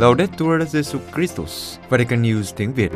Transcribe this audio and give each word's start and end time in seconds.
Laudetur 0.00 0.62
Jesus 0.62 0.98
Christus, 1.14 1.78
Vatican 1.88 2.22
News 2.22 2.52
tiếng 2.56 2.72
Việt. 2.74 2.90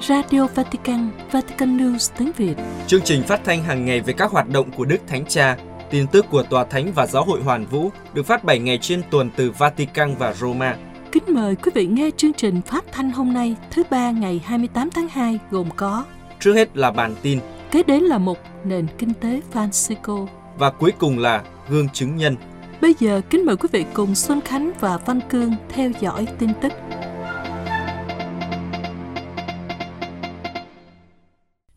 Radio 0.00 0.46
Vatican, 0.54 1.10
Vatican 1.32 1.78
News 1.78 2.12
tiếng 2.18 2.32
Việt. 2.36 2.54
Chương 2.86 3.00
trình 3.00 3.22
phát 3.22 3.40
thanh 3.44 3.62
hàng 3.62 3.84
ngày 3.84 4.00
về 4.00 4.12
các 4.12 4.30
hoạt 4.30 4.48
động 4.48 4.70
của 4.70 4.84
Đức 4.84 4.96
Thánh 5.06 5.24
Cha, 5.26 5.56
tin 5.90 6.06
tức 6.06 6.26
của 6.30 6.42
Tòa 6.42 6.64
Thánh 6.64 6.92
và 6.92 7.06
Giáo 7.06 7.24
hội 7.24 7.42
Hoàn 7.42 7.66
Vũ 7.66 7.90
được 8.14 8.26
phát 8.26 8.44
7 8.44 8.58
ngày 8.58 8.78
trên 8.82 9.02
tuần 9.10 9.30
từ 9.36 9.50
Vatican 9.50 10.14
và 10.18 10.32
Roma. 10.32 10.76
Kính 11.12 11.24
mời 11.28 11.56
quý 11.56 11.72
vị 11.74 11.86
nghe 11.86 12.10
chương 12.16 12.32
trình 12.32 12.60
phát 12.62 12.84
thanh 12.92 13.10
hôm 13.10 13.32
nay 13.32 13.56
thứ 13.70 13.82
ba 13.90 14.10
ngày 14.10 14.40
28 14.44 14.90
tháng 14.90 15.08
2 15.08 15.38
gồm 15.50 15.68
có 15.76 16.04
Trước 16.40 16.54
hết 16.54 16.76
là 16.76 16.90
bản 16.90 17.14
tin 17.22 17.40
Kế 17.70 17.82
đến 17.82 18.02
là 18.02 18.18
một 18.18 18.38
nền 18.64 18.86
kinh 18.98 19.14
tế 19.14 19.40
Francisco. 19.52 20.26
và 20.58 20.70
cuối 20.70 20.92
cùng 20.98 21.18
là 21.18 21.42
gương 21.68 21.88
chứng 21.88 22.16
nhân. 22.16 22.36
Bây 22.80 22.94
giờ 22.98 23.20
kính 23.30 23.44
mời 23.46 23.56
quý 23.56 23.68
vị 23.72 23.84
cùng 23.94 24.14
Xuân 24.14 24.40
Khánh 24.40 24.72
và 24.80 24.98
Văn 24.98 25.20
Cương 25.30 25.54
theo 25.68 25.90
dõi 26.00 26.26
tin 26.38 26.50
tức. 26.62 26.72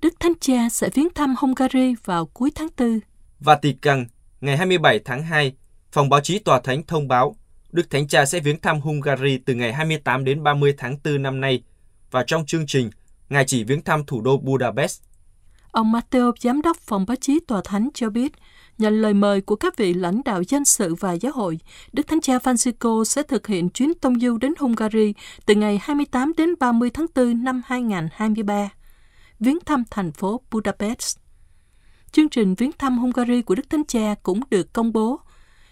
Đức 0.01 0.13
Thánh 0.19 0.33
Cha 0.39 0.69
sẽ 0.71 0.89
viếng 0.93 1.07
thăm 1.15 1.35
Hungary 1.37 1.95
vào 2.05 2.25
cuối 2.25 2.51
tháng 2.55 2.67
4. 2.77 2.99
Vatican, 3.39 4.05
ngày 4.41 4.57
27 4.57 4.99
tháng 5.05 5.23
2, 5.23 5.53
phòng 5.91 6.09
báo 6.09 6.21
chí 6.21 6.39
Tòa 6.39 6.59
Thánh 6.59 6.83
thông 6.83 7.07
báo 7.07 7.35
Đức 7.71 7.89
Thánh 7.89 8.07
Cha 8.07 8.25
sẽ 8.25 8.39
viếng 8.39 8.61
thăm 8.61 8.81
Hungary 8.81 9.37
từ 9.37 9.53
ngày 9.53 9.73
28 9.73 10.23
đến 10.23 10.43
30 10.43 10.73
tháng 10.77 10.97
4 11.03 11.23
năm 11.23 11.41
nay 11.41 11.63
và 12.11 12.23
trong 12.27 12.45
chương 12.45 12.67
trình, 12.67 12.89
Ngài 13.29 13.45
chỉ 13.45 13.63
viếng 13.63 13.81
thăm 13.81 14.05
thủ 14.05 14.21
đô 14.21 14.37
Budapest. 14.37 15.01
Ông 15.71 15.91
Matteo, 15.91 16.31
giám 16.39 16.61
đốc 16.61 16.77
phòng 16.77 17.05
báo 17.07 17.15
chí 17.21 17.39
Tòa 17.47 17.61
Thánh 17.65 17.89
cho 17.93 18.09
biết, 18.09 18.31
nhận 18.79 19.01
lời 19.01 19.13
mời 19.13 19.41
của 19.41 19.55
các 19.55 19.77
vị 19.77 19.93
lãnh 19.93 20.21
đạo 20.25 20.41
dân 20.47 20.65
sự 20.65 20.95
và 20.95 21.13
giáo 21.13 21.31
hội, 21.35 21.59
Đức 21.93 22.07
Thánh 22.07 22.21
Cha 22.21 22.37
Francisco 22.37 23.03
sẽ 23.03 23.23
thực 23.23 23.47
hiện 23.47 23.69
chuyến 23.69 23.93
tông 23.93 24.19
du 24.19 24.37
đến 24.37 24.53
Hungary 24.59 25.13
từ 25.45 25.55
ngày 25.55 25.79
28 25.81 26.33
đến 26.37 26.49
30 26.59 26.89
tháng 26.89 27.05
4 27.15 27.43
năm 27.43 27.61
2023, 27.65 28.69
viếng 29.39 29.59
thăm 29.65 29.83
thành 29.91 30.11
phố 30.11 30.41
Budapest. 30.51 31.17
Chương 32.11 32.29
trình 32.29 32.55
viếng 32.55 32.71
thăm 32.71 32.97
Hungary 32.97 33.41
của 33.41 33.55
Đức 33.55 33.69
Thánh 33.69 33.85
Cha 33.87 34.15
cũng 34.23 34.39
được 34.49 34.73
công 34.73 34.93
bố. 34.93 35.19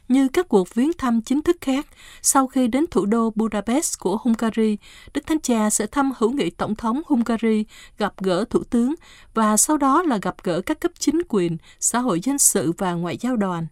Như 0.07 0.27
các 0.27 0.49
cuộc 0.49 0.75
viếng 0.75 0.93
thăm 0.97 1.21
chính 1.21 1.41
thức 1.41 1.57
khác, 1.61 1.87
sau 2.21 2.47
khi 2.47 2.67
đến 2.67 2.85
thủ 2.91 3.05
đô 3.05 3.31
Budapest 3.35 3.99
của 3.99 4.17
Hungary, 4.17 4.77
Đức 5.13 5.25
Thánh 5.27 5.39
Cha 5.39 5.69
sẽ 5.69 5.87
thăm 5.87 6.11
hữu 6.17 6.31
nghị 6.31 6.49
Tổng 6.49 6.75
thống 6.75 7.01
Hungary, 7.05 7.65
gặp 7.97 8.13
gỡ 8.17 8.45
Thủ 8.49 8.63
tướng 8.63 8.95
và 9.33 9.57
sau 9.57 9.77
đó 9.77 10.03
là 10.03 10.19
gặp 10.21 10.35
gỡ 10.43 10.61
các 10.61 10.79
cấp 10.79 10.91
chính 10.99 11.21
quyền, 11.29 11.57
xã 11.79 11.99
hội 11.99 12.19
dân 12.19 12.37
sự 12.37 12.71
và 12.77 12.93
ngoại 12.93 13.17
giao 13.17 13.35
đoàn. 13.35 13.67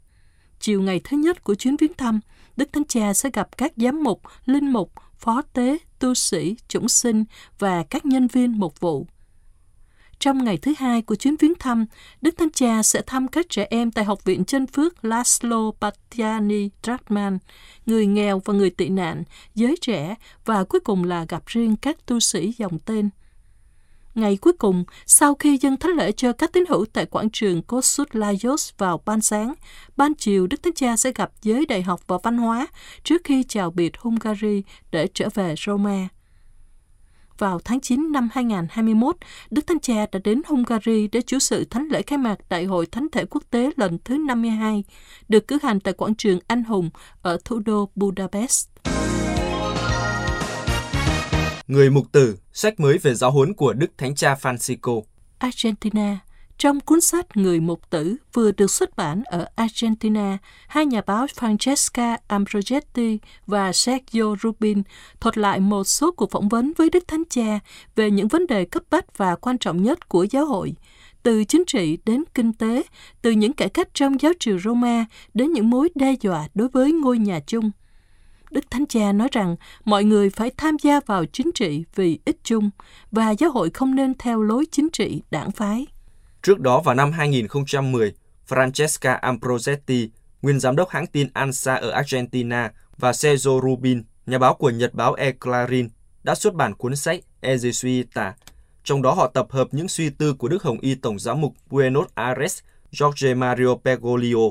Chiều 0.60 0.82
ngày 0.82 1.02
thứ 1.04 1.18
nhất 1.18 1.44
của 1.44 1.56
chuyến 1.56 1.78
viếng 1.78 1.94
thăm, 1.94 2.20
Đức 2.58 2.70
Thánh 2.74 2.86
Cha 2.86 3.14
sẽ 3.14 3.30
gặp 3.34 3.58
các 3.58 3.74
giám 3.76 4.04
mục, 4.04 4.22
linh 4.46 4.72
mục, 4.72 4.92
phó 5.18 5.42
tế, 5.42 5.78
tu 6.00 6.14
sĩ, 6.14 6.56
chủng 6.68 6.90
sinh 6.90 7.24
và 7.60 7.84
các 7.84 8.06
nhân 8.06 8.28
viên 8.28 8.60
mục 8.60 8.80
vụ. 8.80 9.08
Trong 10.20 10.44
ngày 10.44 10.58
thứ 10.58 10.74
hai 10.78 11.02
của 11.02 11.16
chuyến 11.16 11.36
viếng 11.38 11.54
thăm, 11.60 11.86
Đức 12.22 12.38
Thánh 12.38 12.52
Cha 12.52 12.84
sẽ 12.84 13.02
thăm 13.02 13.28
các 13.28 13.46
trẻ 13.50 13.68
em 13.70 13.92
tại 13.92 14.06
Học 14.06 14.24
viện 14.24 14.46
Chân 14.46 14.68
Phước 14.68 15.06
Laszlo 15.06 15.72
Patiani 15.72 16.70
Dratman, 16.84 17.38
người 17.86 18.06
nghèo 18.06 18.42
và 18.46 18.54
người 18.54 18.70
tị 18.70 18.90
nạn, 18.90 19.24
giới 19.56 19.76
trẻ 19.82 20.16
và 20.46 20.64
cuối 20.64 20.80
cùng 20.80 21.04
là 21.04 21.26
gặp 21.30 21.44
riêng 21.46 21.76
các 21.76 22.06
tu 22.06 22.20
sĩ 22.20 22.54
dòng 22.58 22.80
tên. 22.80 23.10
Ngày 24.16 24.38
cuối 24.38 24.54
cùng, 24.54 24.84
sau 25.06 25.36
khi 25.36 25.58
dân 25.58 25.78
thánh 25.78 25.92
lễ 25.92 26.12
cho 26.12 26.34
các 26.34 26.54
tín 26.54 26.64
hữu 26.70 26.86
tại 26.94 27.06
quảng 27.06 27.30
trường 27.30 27.62
Kossuth 27.62 28.12
Lajos 28.12 28.72
vào 28.78 29.02
ban 29.06 29.22
sáng, 29.22 29.54
ban 29.98 30.14
chiều 30.14 30.48
Đức 30.48 30.64
Thánh 30.64 30.74
Cha 30.74 30.98
sẽ 30.98 31.12
gặp 31.16 31.32
giới 31.42 31.66
đại 31.66 31.82
học 31.82 32.02
và 32.08 32.18
văn 32.24 32.38
hóa 32.38 32.68
trước 33.04 33.22
khi 33.24 33.44
chào 33.44 33.72
biệt 33.72 33.98
Hungary 33.98 34.64
để 34.92 35.08
trở 35.14 35.30
về 35.34 35.56
Roma. 35.66 36.08
Vào 37.38 37.60
tháng 37.66 37.80
9 37.80 38.12
năm 38.12 38.30
2021, 38.34 39.16
Đức 39.52 39.68
Thánh 39.68 39.80
Cha 39.80 40.06
đã 40.12 40.20
đến 40.24 40.42
Hungary 40.48 41.08
để 41.08 41.22
chủ 41.22 41.40
sự 41.40 41.66
thánh 41.66 41.88
lễ 41.92 42.02
khai 42.02 42.18
mạc 42.18 42.36
Đại 42.50 42.66
hội 42.66 42.86
Thánh 42.86 43.08
thể 43.12 43.26
quốc 43.26 43.44
tế 43.50 43.70
lần 43.76 43.98
thứ 44.06 44.18
52, 44.18 44.84
được 45.30 45.48
cử 45.48 45.58
hành 45.64 45.80
tại 45.80 45.94
quảng 45.94 46.16
trường 46.16 46.40
Anh 46.48 46.64
Hùng 46.64 46.90
ở 47.22 47.38
thủ 47.46 47.60
đô 47.60 47.90
Budapest. 47.96 48.68
Người 51.68 51.90
mục 51.90 52.12
tử, 52.12 52.38
sách 52.54 52.80
mới 52.80 52.98
về 52.98 53.14
giáo 53.14 53.32
huấn 53.32 53.54
của 53.54 53.74
Đức 53.74 53.92
Thánh 53.98 54.16
Cha 54.16 54.36
Francisco. 54.42 55.02
Argentina 55.38 56.20
trong 56.58 56.80
cuốn 56.80 57.02
sách 57.02 57.38
Người 57.38 57.60
Mục 57.60 57.90
Tử 57.90 58.16
vừa 58.34 58.52
được 58.52 58.72
xuất 58.72 58.96
bản 58.96 59.24
ở 59.26 59.46
Argentina, 59.56 60.38
hai 60.68 60.86
nhà 60.86 61.02
báo 61.06 61.26
Francesca 61.26 62.18
Ambrogetti 62.28 63.20
và 63.48 63.74
Sergio 63.74 64.36
Rubin 64.44 64.82
thuật 65.20 65.38
lại 65.38 65.60
một 65.60 65.84
số 65.84 66.12
cuộc 66.12 66.32
phỏng 66.32 66.50
vấn 66.50 66.74
với 66.78 66.90
Đức 66.90 67.08
Thánh 67.08 67.24
Cha 67.30 67.60
về 67.96 68.12
những 68.12 68.28
vấn 68.28 68.48
đề 68.48 68.66
cấp 68.66 68.84
bách 68.90 69.18
và 69.18 69.36
quan 69.36 69.58
trọng 69.58 69.84
nhất 69.84 70.10
của 70.10 70.24
giáo 70.24 70.46
hội, 70.46 70.74
từ 71.24 71.44
chính 71.44 71.64
trị 71.68 71.98
đến 72.06 72.24
kinh 72.34 72.54
tế, 72.54 72.84
từ 73.22 73.32
những 73.32 73.54
cải 73.54 73.70
cách 73.70 73.88
trong 73.94 74.22
giáo 74.22 74.32
triều 74.40 74.60
Roma 74.60 75.06
đến 75.34 75.54
những 75.54 75.70
mối 75.70 75.90
đe 75.96 76.14
dọa 76.22 76.48
đối 76.54 76.68
với 76.68 76.92
ngôi 76.92 77.18
nhà 77.18 77.40
chung. 77.48 77.72
Đức 78.52 78.72
Thánh 78.72 78.86
Cha 78.86 79.12
nói 79.12 79.28
rằng 79.32 79.56
mọi 79.86 80.04
người 80.04 80.30
phải 80.30 80.52
tham 80.58 80.78
gia 80.82 81.00
vào 81.06 81.26
chính 81.26 81.52
trị 81.52 81.84
vì 81.96 82.20
ích 82.26 82.38
chung 82.44 82.70
và 83.12 83.32
giáo 83.32 83.52
hội 83.52 83.70
không 83.70 83.96
nên 83.96 84.14
theo 84.20 84.42
lối 84.42 84.66
chính 84.72 84.90
trị 84.90 85.22
đảng 85.32 85.52
phái. 85.52 85.86
Trước 86.46 86.60
đó 86.60 86.82
vào 86.82 86.96
năm 86.96 87.12
2010, 87.12 88.14
Francesca 88.48 89.18
Ambrosetti, 89.20 90.10
nguyên 90.42 90.60
giám 90.60 90.76
đốc 90.76 90.90
hãng 90.90 91.08
tin 91.08 91.28
ANSA 91.34 91.76
ở 91.76 91.90
Argentina 91.90 92.72
và 92.98 93.14
Sergio 93.14 93.52
Rubin, 93.62 94.04
nhà 94.26 94.38
báo 94.38 94.54
của 94.54 94.70
nhật 94.70 94.94
báo 94.94 95.14
E 95.14 95.32
Clarín, 95.32 95.88
đã 96.24 96.36
xuất 96.36 96.54
bản 96.54 96.74
cuốn 96.74 96.96
sách 96.96 97.20
E 97.42 97.56
Jesuita. 97.56 98.32
Trong 98.84 99.02
đó 99.02 99.14
họ 99.14 99.28
tập 99.28 99.48
hợp 99.50 99.68
những 99.72 99.88
suy 99.88 100.10
tư 100.10 100.34
của 100.34 100.48
Đức 100.48 100.64
Hồng 100.64 100.80
Y 100.80 100.96
Tổng 100.96 101.20
giám 101.20 101.42
mục 101.42 101.54
Buenos 101.70 102.08
Aires 102.16 102.60
Jorge 102.92 103.38
Mario 103.38 103.76
Bergoglio. 103.84 104.50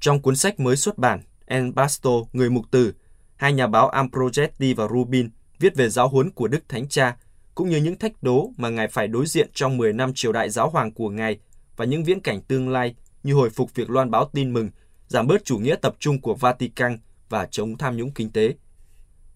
Trong 0.00 0.22
cuốn 0.22 0.36
sách 0.36 0.60
mới 0.60 0.76
xuất 0.76 0.98
bản 0.98 1.20
En 1.46 1.74
Basto, 1.74 2.10
Người 2.32 2.50
Mục 2.50 2.64
Tử, 2.70 2.92
hai 3.36 3.52
nhà 3.52 3.66
báo 3.66 3.88
Ambrosetti 3.88 4.74
và 4.74 4.88
Rubin 4.88 5.30
viết 5.58 5.76
về 5.76 5.88
giáo 5.88 6.08
huấn 6.08 6.30
của 6.30 6.48
Đức 6.48 6.68
Thánh 6.68 6.88
Cha 6.88 7.16
cũng 7.58 7.68
như 7.68 7.76
những 7.76 7.98
thách 7.98 8.22
đố 8.22 8.52
mà 8.56 8.68
Ngài 8.68 8.88
phải 8.88 9.08
đối 9.08 9.26
diện 9.26 9.48
trong 9.54 9.76
10 9.76 9.92
năm 9.92 10.12
triều 10.14 10.32
đại 10.32 10.50
giáo 10.50 10.70
hoàng 10.70 10.92
của 10.92 11.10
Ngài 11.10 11.38
và 11.76 11.84
những 11.84 12.04
viễn 12.04 12.20
cảnh 12.20 12.40
tương 12.42 12.68
lai 12.68 12.94
như 13.22 13.34
hồi 13.34 13.50
phục 13.50 13.74
việc 13.74 13.90
loan 13.90 14.10
báo 14.10 14.30
tin 14.32 14.52
mừng, 14.52 14.70
giảm 15.08 15.26
bớt 15.26 15.44
chủ 15.44 15.58
nghĩa 15.58 15.74
tập 15.82 15.96
trung 15.98 16.20
của 16.20 16.34
Vatican 16.34 16.98
và 17.28 17.48
chống 17.50 17.78
tham 17.78 17.96
nhũng 17.96 18.10
kinh 18.10 18.30
tế. 18.30 18.54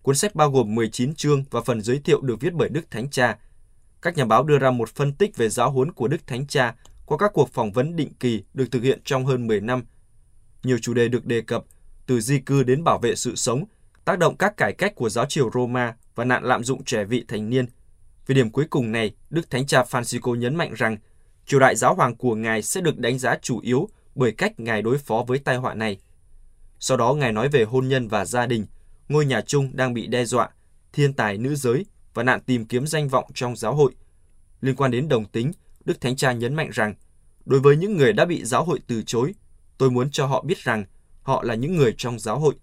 Cuốn 0.03 0.15
sách 0.15 0.34
bao 0.34 0.50
gồm 0.50 0.75
19 0.75 1.15
chương 1.15 1.44
và 1.50 1.60
phần 1.60 1.81
giới 1.81 1.99
thiệu 1.99 2.21
được 2.21 2.41
viết 2.41 2.53
bởi 2.53 2.69
Đức 2.69 2.91
Thánh 2.91 3.10
Cha. 3.10 3.38
Các 4.03 4.16
nhà 4.16 4.25
báo 4.25 4.43
đưa 4.43 4.59
ra 4.59 4.71
một 4.71 4.89
phân 4.89 5.12
tích 5.12 5.37
về 5.37 5.49
giáo 5.49 5.71
huấn 5.71 5.93
của 5.93 6.09
Đức 6.09 6.27
Thánh 6.27 6.47
Cha 6.47 6.75
qua 7.06 7.19
các 7.19 7.31
cuộc 7.34 7.49
phỏng 7.53 7.72
vấn 7.72 7.97
định 7.97 8.12
kỳ 8.21 8.43
được 8.54 8.66
thực 8.71 8.83
hiện 8.83 9.00
trong 9.04 9.27
hơn 9.27 9.47
10 9.47 9.60
năm. 9.60 9.84
Nhiều 10.62 10.78
chủ 10.78 10.94
đề 10.94 11.09
được 11.09 11.27
đề 11.27 11.41
cập, 11.41 11.65
từ 12.06 12.21
di 12.21 12.39
cư 12.39 12.62
đến 12.62 12.84
bảo 12.84 12.99
vệ 12.99 13.15
sự 13.15 13.37
sống, 13.37 13.65
tác 14.04 14.19
động 14.19 14.37
các 14.37 14.56
cải 14.56 14.72
cách 14.72 14.94
của 14.94 15.09
giáo 15.09 15.27
triều 15.27 15.50
Roma 15.54 15.97
và 16.15 16.25
nạn 16.25 16.44
lạm 16.44 16.65
dụng 16.65 16.84
trẻ 16.84 17.04
vị 17.04 17.25
thành 17.28 17.50
niên– 17.50 17.66
về 18.27 18.34
điểm 18.34 18.50
cuối 18.50 18.66
cùng 18.71 18.93
này, 18.93 19.15
Đức 19.31 19.50
Thánh 19.50 19.66
Cha 19.66 19.83
Francisco 19.83 20.34
nhấn 20.34 20.55
mạnh 20.55 20.75
rằng 20.75 20.97
triều 21.47 21.60
đại 21.60 21.77
giáo 21.77 21.94
hoàng 21.94 22.16
của 22.16 22.34
Ngài 22.34 22.62
sẽ 22.62 22.81
được 22.81 22.99
đánh 22.99 23.19
giá 23.19 23.37
chủ 23.43 23.60
yếu 23.60 23.88
bởi 24.15 24.33
cách 24.33 24.60
Ngài 24.60 24.83
đối 24.83 24.99
phó 24.99 25.25
với 25.27 25.38
tai 25.38 25.56
họa 25.56 25.75
này. 25.75 25.99
Sau 26.78 26.97
đó 26.97 27.15
Ngài 27.15 27.33
nói 27.33 27.49
về 27.49 27.65
hôn 27.65 27.88
nhân 27.88 28.09
và 28.09 28.25
gia 28.25 28.47
đình, 28.47 28.66
ngôi 29.09 29.27
nhà 29.27 29.41
chung 29.41 29.71
đang 29.72 29.94
bị 29.94 30.06
đe 30.06 30.25
dọa, 30.25 30.49
thiên 30.93 31.12
tài 31.12 31.38
nữ 31.38 31.55
giới 31.55 31.87
và 32.15 32.22
nạn 32.22 32.41
tìm 32.47 32.65
kiếm 32.65 32.87
danh 32.87 33.09
vọng 33.09 33.31
trong 33.34 33.56
giáo 33.56 33.75
hội. 33.75 33.93
Liên 34.60 34.77
quan 34.77 34.91
đến 34.91 35.09
đồng 35.09 35.25
tính, 35.25 35.53
Đức 35.84 36.00
Thánh 36.00 36.16
Cha 36.16 36.33
nhấn 36.33 36.54
mạnh 36.54 36.71
rằng, 36.72 36.94
đối 37.44 37.60
với 37.60 37.77
những 37.77 37.97
người 37.97 38.12
đã 38.12 38.25
bị 38.25 38.44
giáo 38.44 38.65
hội 38.65 38.81
từ 38.87 39.03
chối, 39.03 39.34
tôi 39.78 39.91
muốn 39.91 40.10
cho 40.10 40.27
họ 40.27 40.42
biết 40.42 40.59
rằng 40.59 40.84
họ 41.22 41.42
là 41.42 41.54
những 41.54 41.77
người 41.77 41.95
trong 41.98 42.18
giáo 42.18 42.39
hội. 42.39 42.54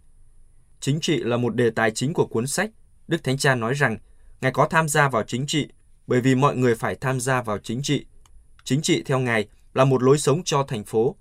Chính 0.79 0.99
trị 0.99 1.17
là 1.17 1.37
một 1.37 1.55
đề 1.55 1.69
tài 1.69 1.91
chính 1.91 2.13
của 2.13 2.25
cuốn 2.25 2.47
sách. 2.47 2.69
Đức 3.07 3.23
Thánh 3.23 3.37
Cha 3.37 3.55
nói 3.55 3.73
rằng 3.73 3.97
Ngài 4.41 4.51
có 4.51 4.67
tham 4.67 4.89
gia 4.89 5.09
vào 5.09 5.23
chính 5.23 5.47
trị 5.47 5.67
bởi 6.07 6.21
vì 6.21 6.35
mọi 6.35 6.55
người 6.55 6.75
phải 6.75 6.95
tham 6.95 7.19
gia 7.19 7.41
vào 7.41 7.57
chính 7.57 7.81
trị. 7.81 8.05
Chính 8.63 8.81
trị 8.81 9.03
theo 9.05 9.19
Ngài 9.19 9.47
là 9.73 9.85
một 9.85 10.03
lối 10.03 10.17
sống 10.17 10.41
cho 10.45 10.63
thành 10.63 10.83
phố. 10.83 11.15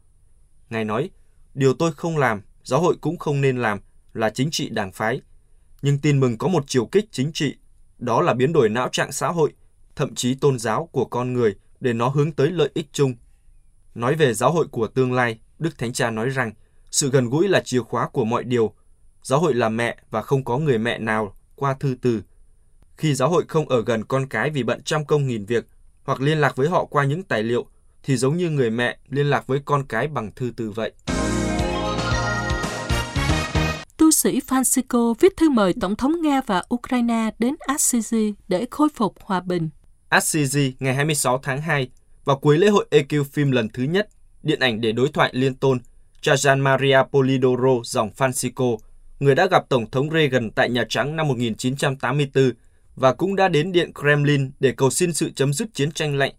Ngài 0.70 0.84
nói, 0.84 1.10
điều 1.54 1.74
tôi 1.74 1.92
không 1.92 2.18
làm, 2.18 2.42
giáo 2.64 2.80
hội 2.80 2.96
cũng 3.00 3.18
không 3.18 3.40
nên 3.40 3.58
làm 3.58 3.80
là 4.12 4.30
chính 4.30 4.50
trị 4.50 4.68
đảng 4.68 4.92
phái. 4.92 5.20
Nhưng 5.82 5.98
tin 5.98 6.20
mừng 6.20 6.38
có 6.38 6.48
một 6.48 6.64
chiều 6.66 6.86
kích 6.86 7.04
chính 7.10 7.32
trị, 7.32 7.56
đó 7.98 8.20
là 8.20 8.34
biến 8.34 8.52
đổi 8.52 8.68
não 8.68 8.88
trạng 8.92 9.12
xã 9.12 9.28
hội, 9.28 9.52
thậm 9.96 10.14
chí 10.14 10.34
tôn 10.34 10.58
giáo 10.58 10.88
của 10.92 11.04
con 11.04 11.32
người 11.32 11.54
để 11.80 11.92
nó 11.92 12.08
hướng 12.08 12.32
tới 12.32 12.50
lợi 12.50 12.70
ích 12.74 12.86
chung. 12.92 13.14
Nói 13.94 14.14
về 14.14 14.34
giáo 14.34 14.52
hội 14.52 14.66
của 14.70 14.86
tương 14.86 15.12
lai, 15.12 15.38
Đức 15.58 15.78
Thánh 15.78 15.92
Cha 15.92 16.10
nói 16.10 16.28
rằng 16.28 16.52
sự 16.90 17.10
gần 17.10 17.30
gũi 17.30 17.48
là 17.48 17.60
chìa 17.60 17.80
khóa 17.80 18.08
của 18.08 18.24
mọi 18.24 18.44
điều. 18.44 18.74
Giáo 19.22 19.40
hội 19.40 19.54
là 19.54 19.68
mẹ 19.68 19.96
và 20.10 20.22
không 20.22 20.44
có 20.44 20.58
người 20.58 20.78
mẹ 20.78 20.98
nào 20.98 21.36
qua 21.56 21.74
thư 21.74 21.96
từ 22.02 22.22
khi 22.98 23.14
giáo 23.14 23.28
hội 23.28 23.44
không 23.48 23.68
ở 23.68 23.82
gần 23.82 24.04
con 24.04 24.26
cái 24.26 24.50
vì 24.50 24.62
bận 24.62 24.82
trăm 24.84 25.04
công 25.04 25.26
nghìn 25.26 25.44
việc 25.44 25.66
hoặc 26.04 26.20
liên 26.20 26.38
lạc 26.38 26.56
với 26.56 26.68
họ 26.68 26.84
qua 26.84 27.04
những 27.04 27.22
tài 27.22 27.42
liệu 27.42 27.66
thì 28.02 28.16
giống 28.16 28.36
như 28.36 28.50
người 28.50 28.70
mẹ 28.70 28.98
liên 29.08 29.30
lạc 29.30 29.46
với 29.46 29.60
con 29.64 29.86
cái 29.86 30.08
bằng 30.08 30.30
thư 30.36 30.52
từ 30.56 30.70
vậy. 30.70 30.92
Tu 33.96 34.10
sĩ 34.10 34.40
Francisco 34.48 35.14
viết 35.20 35.36
thư 35.36 35.50
mời 35.50 35.74
Tổng 35.80 35.96
thống 35.96 36.22
Nga 36.22 36.40
và 36.46 36.62
Ukraine 36.74 37.30
đến 37.38 37.54
Assisi 37.66 38.34
để 38.48 38.66
khôi 38.70 38.88
phục 38.94 39.14
hòa 39.22 39.40
bình. 39.40 39.68
Assisi 40.08 40.74
ngày 40.80 40.94
26 40.94 41.38
tháng 41.42 41.60
2, 41.60 41.88
vào 42.24 42.36
cuối 42.38 42.58
lễ 42.58 42.68
hội 42.68 42.86
EQ 42.90 43.24
phim 43.24 43.50
lần 43.50 43.68
thứ 43.68 43.82
nhất, 43.82 44.08
điện 44.42 44.60
ảnh 44.60 44.80
để 44.80 44.92
đối 44.92 45.08
thoại 45.08 45.30
liên 45.32 45.54
tôn, 45.54 45.78
Trajan 46.22 46.62
Maria 46.62 46.98
Polidoro 47.12 47.80
dòng 47.84 48.10
Francisco, 48.16 48.76
người 49.20 49.34
đã 49.34 49.46
gặp 49.50 49.68
Tổng 49.68 49.90
thống 49.90 50.10
Reagan 50.10 50.50
tại 50.50 50.70
Nhà 50.70 50.84
Trắng 50.88 51.16
năm 51.16 51.28
1984 51.28 52.52
và 52.98 53.12
cũng 53.12 53.36
đã 53.36 53.48
đến 53.48 53.72
Điện 53.72 53.92
Kremlin 53.94 54.50
để 54.60 54.72
cầu 54.72 54.90
xin 54.90 55.12
sự 55.12 55.30
chấm 55.30 55.52
dứt 55.52 55.74
chiến 55.74 55.92
tranh 55.92 56.16
lạnh, 56.16 56.34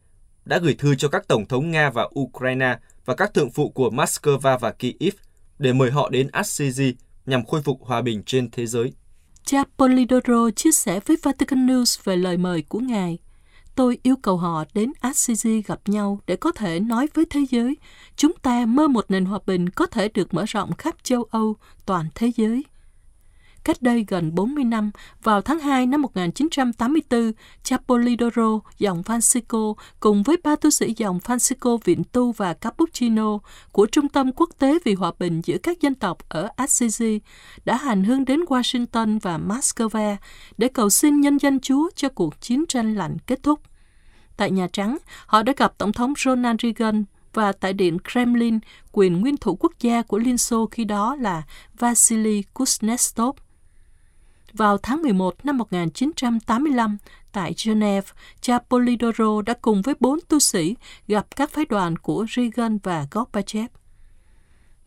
đã 0.46 0.58
gửi 0.58 0.76
thư 0.80 0.96
cho 0.96 1.08
các 1.08 1.28
Tổng 1.28 1.46
thống 1.46 1.72
Nga 1.72 1.90
và 1.90 2.10
Ukraine 2.20 2.78
và 3.06 3.16
các 3.16 3.34
thượng 3.34 3.52
phụ 3.52 3.70
của 3.70 3.90
Moscow 3.90 4.58
và 4.58 4.72
Kyiv 4.72 5.14
để 5.60 5.74
mời 5.74 5.92
họ 5.92 6.10
đến 6.10 6.28
Assisi 6.32 6.96
nhằm 7.26 7.46
khôi 7.46 7.62
phục 7.62 7.86
hòa 7.86 8.02
bình 8.02 8.24
trên 8.24 8.52
thế 8.52 8.66
giới. 8.66 8.94
Cha 9.46 9.64
Polidoro 9.78 10.50
chia 10.56 10.72
sẻ 10.72 11.00
với 11.06 11.18
Vatican 11.24 11.68
News 11.68 12.00
về 12.04 12.16
lời 12.16 12.38
mời 12.38 12.64
của 12.70 12.80
Ngài. 12.80 13.18
Tôi 13.76 14.00
yêu 14.04 14.16
cầu 14.22 14.38
họ 14.38 14.64
đến 14.74 14.92
Assisi 15.00 15.62
gặp 15.62 15.80
nhau 15.86 16.20
để 16.28 16.36
có 16.36 16.52
thể 16.52 16.80
nói 16.80 17.08
với 17.14 17.26
thế 17.30 17.46
giới, 17.52 17.78
chúng 18.16 18.32
ta 18.42 18.66
mơ 18.66 18.88
một 18.88 19.06
nền 19.10 19.26
hòa 19.26 19.40
bình 19.46 19.70
có 19.70 19.86
thể 19.86 20.10
được 20.14 20.34
mở 20.34 20.46
rộng 20.48 20.76
khắp 20.76 20.96
châu 21.04 21.24
Âu, 21.24 21.56
toàn 21.86 22.06
thế 22.16 22.32
giới. 22.38 22.64
Cách 23.64 23.82
đây 23.82 24.06
gần 24.08 24.36
40 24.36 24.64
năm, 24.64 24.92
vào 25.24 25.42
tháng 25.42 25.60
2 25.60 25.86
năm 25.86 26.02
1984, 26.02 27.32
cha 27.64 27.78
Polidoro, 27.88 28.60
dòng 28.78 29.02
Francisco, 29.02 29.74
cùng 30.00 30.24
với 30.24 30.38
ba 30.44 30.56
tu 30.56 30.70
sĩ 30.70 30.94
dòng 30.98 31.20
Francisco 31.20 31.78
Viện 31.84 32.04
Tu 32.12 32.32
và 32.32 32.54
Cappuccino 32.54 33.38
của 33.72 33.86
Trung 33.86 34.10
tâm 34.10 34.32
Quốc 34.32 34.50
tế 34.60 34.78
vì 34.86 34.94
Hòa 34.94 35.12
bình 35.20 35.42
giữa 35.46 35.58
các 35.58 35.82
dân 35.82 35.96
tộc 35.96 36.18
ở 36.30 36.50
Assisi 36.56 37.20
đã 37.66 37.78
hành 37.78 38.04
hương 38.04 38.26
đến 38.26 38.40
Washington 38.40 39.20
và 39.22 39.38
Moscow 39.38 40.16
để 40.58 40.68
cầu 40.68 40.90
xin 40.90 41.22
nhân 41.22 41.38
dân 41.38 41.60
Chúa 41.60 41.90
cho 41.96 42.10
cuộc 42.10 42.42
chiến 42.42 42.66
tranh 42.68 42.96
lạnh 42.96 43.18
kết 43.28 43.44
thúc. 43.44 43.60
Tại 44.38 44.52
Nhà 44.52 44.68
Trắng, 44.74 44.98
họ 45.26 45.44
đã 45.44 45.54
gặp 45.58 45.78
Tổng 45.78 45.94
thống 45.94 46.14
Ronald 46.18 46.60
Reagan 46.64 47.06
và 47.34 47.52
tại 47.52 47.74
Điện 47.74 47.98
Kremlin, 48.12 48.60
quyền 48.92 49.22
nguyên 49.22 49.38
thủ 49.38 49.58
quốc 49.60 49.72
gia 49.80 50.02
của 50.02 50.18
Liên 50.18 50.38
Xô 50.38 50.66
khi 50.72 50.86
đó 50.86 51.16
là 51.16 51.44
Vasily 51.80 52.44
Kuznetsov. 52.54 53.34
Vào 54.54 54.78
tháng 54.78 55.02
11 55.02 55.36
năm 55.46 55.58
1985, 55.58 56.98
tại 57.32 57.54
Geneva, 57.66 58.14
cha 58.42 58.60
Polidoro 58.70 59.42
đã 59.42 59.54
cùng 59.62 59.82
với 59.82 59.96
bốn 60.00 60.20
tu 60.28 60.40
sĩ 60.40 60.76
gặp 61.08 61.36
các 61.36 61.52
phái 61.52 61.66
đoàn 61.66 61.98
của 61.98 62.26
Reagan 62.36 62.78
và 62.84 63.08
Gorbachev. 63.12 63.68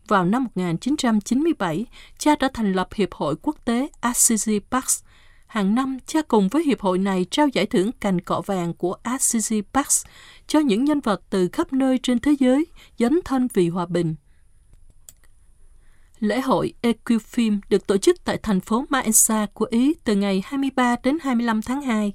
Vào 0.07 0.25
năm 0.25 0.43
1997, 0.43 1.85
cha 2.17 2.35
đã 2.35 2.49
thành 2.53 2.73
lập 2.73 2.87
Hiệp 2.95 3.13
hội 3.13 3.35
Quốc 3.41 3.55
tế 3.65 3.89
Assisi 4.01 4.59
Pax. 4.71 5.03
Hàng 5.47 5.75
năm, 5.75 5.97
cha 6.05 6.21
cùng 6.21 6.47
với 6.47 6.63
hiệp 6.63 6.81
hội 6.81 6.97
này 6.97 7.25
trao 7.31 7.47
giải 7.47 7.65
thưởng 7.65 7.91
cành 7.91 8.21
cọ 8.21 8.41
vàng 8.45 8.73
của 8.73 8.95
Assisi 9.03 9.61
Pax 9.73 10.05
cho 10.47 10.59
những 10.59 10.85
nhân 10.85 10.99
vật 10.99 11.21
từ 11.29 11.49
khắp 11.51 11.73
nơi 11.73 11.97
trên 12.03 12.19
thế 12.19 12.35
giới 12.39 12.65
dấn 12.97 13.19
thân 13.25 13.47
vì 13.53 13.69
hòa 13.69 13.85
bình. 13.85 14.15
Lễ 16.23 16.41
hội 16.41 16.73
Equifilm 16.81 17.59
được 17.69 17.87
tổ 17.87 17.97
chức 17.97 18.23
tại 18.23 18.37
thành 18.43 18.59
phố 18.59 18.85
Maensa 18.89 19.47
của 19.53 19.67
Ý 19.69 19.93
từ 20.03 20.15
ngày 20.15 20.43
23 20.45 20.95
đến 21.03 21.17
25 21.21 21.61
tháng 21.61 21.81
2. 21.81 22.13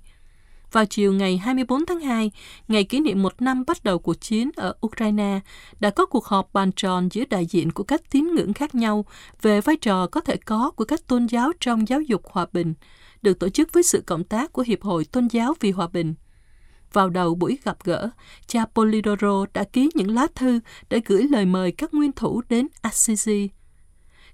Vào 0.72 0.84
chiều 0.84 1.12
ngày 1.12 1.36
24 1.36 1.86
tháng 1.86 2.00
2, 2.00 2.30
ngày 2.68 2.84
kỷ 2.84 3.00
niệm 3.00 3.22
một 3.22 3.42
năm 3.42 3.64
bắt 3.66 3.84
đầu 3.84 3.98
cuộc 3.98 4.20
chiến 4.20 4.50
ở 4.56 4.74
Ukraine, 4.86 5.40
đã 5.80 5.90
có 5.90 6.06
cuộc 6.06 6.24
họp 6.24 6.52
bàn 6.52 6.70
tròn 6.76 7.08
giữa 7.12 7.24
đại 7.30 7.46
diện 7.46 7.72
của 7.72 7.84
các 7.84 8.10
tín 8.10 8.34
ngưỡng 8.34 8.52
khác 8.52 8.74
nhau 8.74 9.04
về 9.42 9.60
vai 9.60 9.76
trò 9.76 10.06
có 10.06 10.20
thể 10.20 10.36
có 10.36 10.70
của 10.70 10.84
các 10.84 11.06
tôn 11.06 11.26
giáo 11.26 11.52
trong 11.60 11.88
giáo 11.88 12.00
dục 12.00 12.22
hòa 12.30 12.46
bình, 12.52 12.74
được 13.22 13.38
tổ 13.38 13.48
chức 13.48 13.72
với 13.72 13.82
sự 13.82 14.02
cộng 14.06 14.24
tác 14.24 14.52
của 14.52 14.62
Hiệp 14.62 14.82
hội 14.82 15.04
Tôn 15.04 15.26
giáo 15.26 15.54
vì 15.60 15.70
Hòa 15.70 15.88
bình. 15.92 16.14
Vào 16.92 17.10
đầu 17.10 17.34
buổi 17.34 17.58
gặp 17.64 17.76
gỡ, 17.84 18.10
cha 18.46 18.64
Polidoro 18.74 19.46
đã 19.54 19.64
ký 19.64 19.90
những 19.94 20.14
lá 20.14 20.26
thư 20.34 20.60
để 20.90 21.00
gửi 21.06 21.22
lời 21.30 21.44
mời 21.46 21.72
các 21.72 21.94
nguyên 21.94 22.12
thủ 22.12 22.42
đến 22.48 22.68
Assisi 22.80 23.48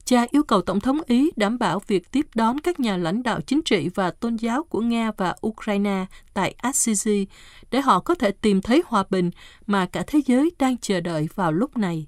cha 0.05 0.27
yêu 0.31 0.43
cầu 0.43 0.63
Tổng 0.63 0.81
thống 0.81 0.99
Ý 1.07 1.31
đảm 1.37 1.59
bảo 1.59 1.83
việc 1.87 2.11
tiếp 2.11 2.27
đón 2.35 2.59
các 2.59 2.81
nhà 2.81 2.97
lãnh 2.97 3.23
đạo 3.23 3.41
chính 3.41 3.63
trị 3.63 3.89
và 3.95 4.11
tôn 4.11 4.37
giáo 4.37 4.65
của 4.65 4.81
Nga 4.81 5.11
và 5.17 5.37
Ukraine 5.47 6.07
tại 6.35 6.55
Assisi 6.59 7.27
để 7.71 7.81
họ 7.81 8.01
có 8.01 8.15
thể 8.15 8.31
tìm 8.31 8.63
thấy 8.63 8.83
hòa 8.87 9.05
bình 9.11 9.31
mà 9.67 9.87
cả 9.87 10.05
thế 10.07 10.21
giới 10.27 10.51
đang 10.59 10.79
chờ 10.79 11.01
đợi 11.01 11.29
vào 11.35 11.53
lúc 11.53 11.77
này. 11.77 12.07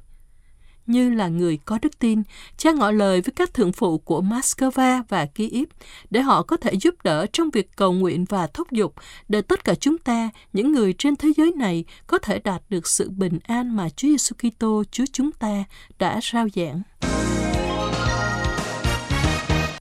Như 0.86 1.10
là 1.10 1.28
người 1.28 1.58
có 1.64 1.78
đức 1.82 1.98
tin, 1.98 2.22
cha 2.56 2.72
ngỏ 2.72 2.90
lời 2.90 3.20
với 3.20 3.32
các 3.36 3.54
thượng 3.54 3.72
phụ 3.72 3.98
của 3.98 4.22
Moscow 4.22 5.02
và 5.08 5.26
Kyiv 5.26 5.68
để 6.10 6.20
họ 6.20 6.42
có 6.42 6.56
thể 6.56 6.72
giúp 6.74 6.94
đỡ 7.04 7.26
trong 7.32 7.50
việc 7.50 7.76
cầu 7.76 7.92
nguyện 7.92 8.24
và 8.24 8.46
thúc 8.46 8.70
giục 8.70 8.94
để 9.28 9.42
tất 9.42 9.64
cả 9.64 9.74
chúng 9.74 9.98
ta, 9.98 10.30
những 10.52 10.72
người 10.72 10.92
trên 10.98 11.16
thế 11.16 11.28
giới 11.36 11.52
này, 11.56 11.84
có 12.06 12.18
thể 12.18 12.38
đạt 12.38 12.62
được 12.68 12.86
sự 12.86 13.10
bình 13.10 13.38
an 13.44 13.76
mà 13.76 13.88
Chúa 13.88 14.08
Giêsu 14.08 14.36
Kitô 14.38 14.82
Chúa 14.90 15.04
chúng 15.12 15.32
ta 15.32 15.64
đã 15.98 16.20
rao 16.22 16.48
giảng. 16.54 16.82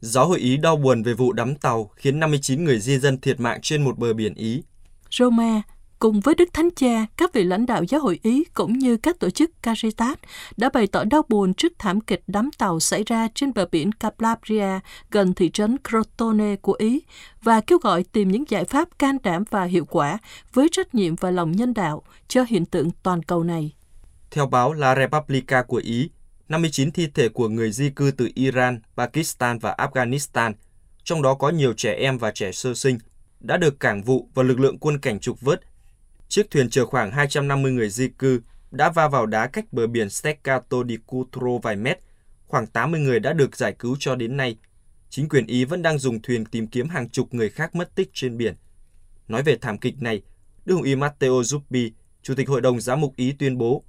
Giáo 0.05 0.27
hội 0.27 0.39
Ý 0.39 0.57
đau 0.57 0.75
buồn 0.75 1.03
về 1.03 1.13
vụ 1.13 1.33
đắm 1.33 1.55
tàu 1.55 1.89
khiến 1.95 2.19
59 2.19 2.63
người 2.63 2.79
di 2.79 2.99
dân 2.99 3.17
thiệt 3.21 3.39
mạng 3.39 3.59
trên 3.61 3.83
một 3.83 3.97
bờ 3.97 4.13
biển 4.13 4.33
Ý. 4.33 4.63
Roma, 5.11 5.61
cùng 5.99 6.19
với 6.19 6.35
Đức 6.35 6.49
Thánh 6.53 6.69
Cha, 6.75 7.05
các 7.17 7.33
vị 7.33 7.43
lãnh 7.43 7.65
đạo 7.65 7.83
giáo 7.83 8.01
hội 8.01 8.19
Ý 8.23 8.43
cũng 8.53 8.77
như 8.77 8.97
các 8.97 9.19
tổ 9.19 9.29
chức 9.29 9.51
Caritas 9.63 10.17
đã 10.57 10.69
bày 10.73 10.87
tỏ 10.87 11.03
đau 11.03 11.23
buồn 11.29 11.53
trước 11.53 11.73
thảm 11.79 12.01
kịch 12.01 12.23
đắm 12.27 12.49
tàu 12.57 12.79
xảy 12.79 13.03
ra 13.03 13.27
trên 13.35 13.53
bờ 13.53 13.65
biển 13.71 13.91
Calabria 13.91 14.79
gần 15.11 15.33
thị 15.33 15.49
trấn 15.49 15.77
Crotone 15.89 16.55
của 16.55 16.75
Ý 16.79 17.01
và 17.43 17.61
kêu 17.61 17.77
gọi 17.77 18.03
tìm 18.03 18.31
những 18.31 18.43
giải 18.49 18.65
pháp 18.65 18.99
can 18.99 19.17
đảm 19.23 19.43
và 19.49 19.63
hiệu 19.63 19.85
quả 19.85 20.17
với 20.53 20.67
trách 20.71 20.95
nhiệm 20.95 21.15
và 21.15 21.31
lòng 21.31 21.51
nhân 21.51 21.73
đạo 21.73 22.03
cho 22.27 22.43
hiện 22.47 22.65
tượng 22.65 22.89
toàn 23.03 23.23
cầu 23.23 23.43
này. 23.43 23.71
Theo 24.31 24.47
báo 24.47 24.73
La 24.73 24.95
Repubblica 24.95 25.63
của 25.63 25.81
Ý, 25.85 26.09
59 26.49 26.91
thi 26.91 27.07
thể 27.07 27.29
của 27.29 27.49
người 27.49 27.71
di 27.71 27.89
cư 27.89 28.11
từ 28.11 28.29
Iran, 28.35 28.81
Pakistan 28.97 29.59
và 29.59 29.75
Afghanistan, 29.77 30.53
trong 31.03 31.21
đó 31.21 31.33
có 31.33 31.49
nhiều 31.49 31.73
trẻ 31.73 31.93
em 31.93 32.17
và 32.17 32.31
trẻ 32.31 32.51
sơ 32.51 32.73
sinh, 32.73 32.97
đã 33.39 33.57
được 33.57 33.79
cảng 33.79 34.03
vụ 34.03 34.29
và 34.33 34.43
lực 34.43 34.59
lượng 34.59 34.77
quân 34.79 34.99
cảnh 34.99 35.19
trục 35.19 35.41
vớt. 35.41 35.61
Chiếc 36.27 36.51
thuyền 36.51 36.69
chở 36.69 36.85
khoảng 36.85 37.11
250 37.11 37.71
người 37.71 37.89
di 37.89 38.07
cư 38.07 38.41
đã 38.71 38.89
va 38.89 39.07
vào 39.07 39.25
đá 39.25 39.47
cách 39.47 39.65
bờ 39.71 39.87
biển 39.87 40.09
Steccato 40.09 40.77
di 40.89 40.97
Cutro 40.97 41.57
vài 41.63 41.75
mét. 41.75 41.99
Khoảng 42.47 42.67
80 42.67 42.99
người 42.99 43.19
đã 43.19 43.33
được 43.33 43.55
giải 43.55 43.75
cứu 43.79 43.95
cho 43.99 44.15
đến 44.15 44.37
nay. 44.37 44.57
Chính 45.09 45.29
quyền 45.29 45.47
Ý 45.47 45.65
vẫn 45.65 45.81
đang 45.81 45.99
dùng 45.99 46.21
thuyền 46.21 46.45
tìm 46.45 46.67
kiếm 46.67 46.89
hàng 46.89 47.09
chục 47.09 47.33
người 47.33 47.49
khác 47.49 47.75
mất 47.75 47.95
tích 47.95 48.09
trên 48.13 48.37
biển. 48.37 48.55
Nói 49.27 49.43
về 49.43 49.57
thảm 49.61 49.77
kịch 49.77 50.01
này, 50.01 50.21
Đức 50.65 50.75
Hồng 50.75 50.83
Y 50.83 50.95
Matteo 50.95 51.33
Zuppi, 51.33 51.89
Chủ 52.21 52.35
tịch 52.35 52.49
Hội 52.49 52.61
đồng 52.61 52.81
Giám 52.81 53.01
mục 53.01 53.15
Ý 53.15 53.31
tuyên 53.31 53.57
bố 53.57 53.83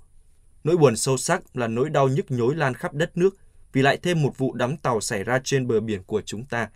Nỗi 0.67 0.77
buồn 0.77 0.97
sâu 0.97 1.17
sắc 1.17 1.57
là 1.57 1.69
nỗi 1.69 1.91
đau 1.91 2.09
nhức 2.09 2.31
nhối 2.31 2.55
lan 2.55 2.75
khắp 2.75 2.95
đất 2.95 3.17
nước 3.17 3.37
vì 3.73 3.83
lại 3.83 3.99
thêm 4.03 4.23
một 4.23 4.39
vụ 4.39 4.55
đắm 4.55 4.77
tàu 4.77 5.01
xảy 5.01 5.25
ra 5.25 5.41
trên 5.45 5.67
bờ 5.67 5.81
biển 5.81 6.03
của 6.03 6.23
chúng 6.23 6.45
ta. 6.45 6.69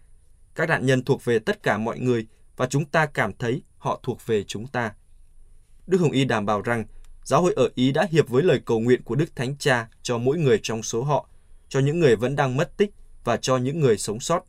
Các 0.55 0.69
nạn 0.69 0.87
nhân 0.87 1.05
thuộc 1.05 1.25
về 1.25 1.39
tất 1.39 1.63
cả 1.63 1.79
mọi 1.79 1.99
người 1.99 2.27
và 2.57 2.67
chúng 2.67 2.85
ta 2.85 3.07
cảm 3.07 3.33
thấy 3.33 3.63
họ 3.79 4.01
thuộc 4.03 4.27
về 4.27 4.45
chúng 4.45 4.67
ta. 4.67 4.93
Đức 5.87 5.99
Hồng 5.99 6.11
Y 6.11 6.25
đảm 6.25 6.47
bảo 6.47 6.63
rằng 6.63 6.85
giáo 7.25 7.43
hội 7.43 7.55
ở 7.57 7.71
Ý 7.75 7.93
đã 7.93 8.07
hiệp 8.11 8.29
với 8.29 8.43
lời 8.43 8.61
cầu 8.65 8.81
nguyện 8.81 9.03
của 9.03 9.15
Đức 9.15 9.37
Thánh 9.37 9.57
Cha 9.57 9.89
cho 10.03 10.19
mỗi 10.19 10.39
người 10.39 10.61
trong 10.63 10.83
số 10.83 11.03
họ, 11.03 11.29
cho 11.69 11.81
những 11.81 12.01
người 12.01 12.17
vẫn 12.17 12.37
đang 12.37 12.57
mất 12.57 12.77
tích 12.77 12.91
và 13.25 13.37
cho 13.37 13.57
những 13.57 13.81
người 13.81 13.99
sống 13.99 14.21
sót. 14.21 14.45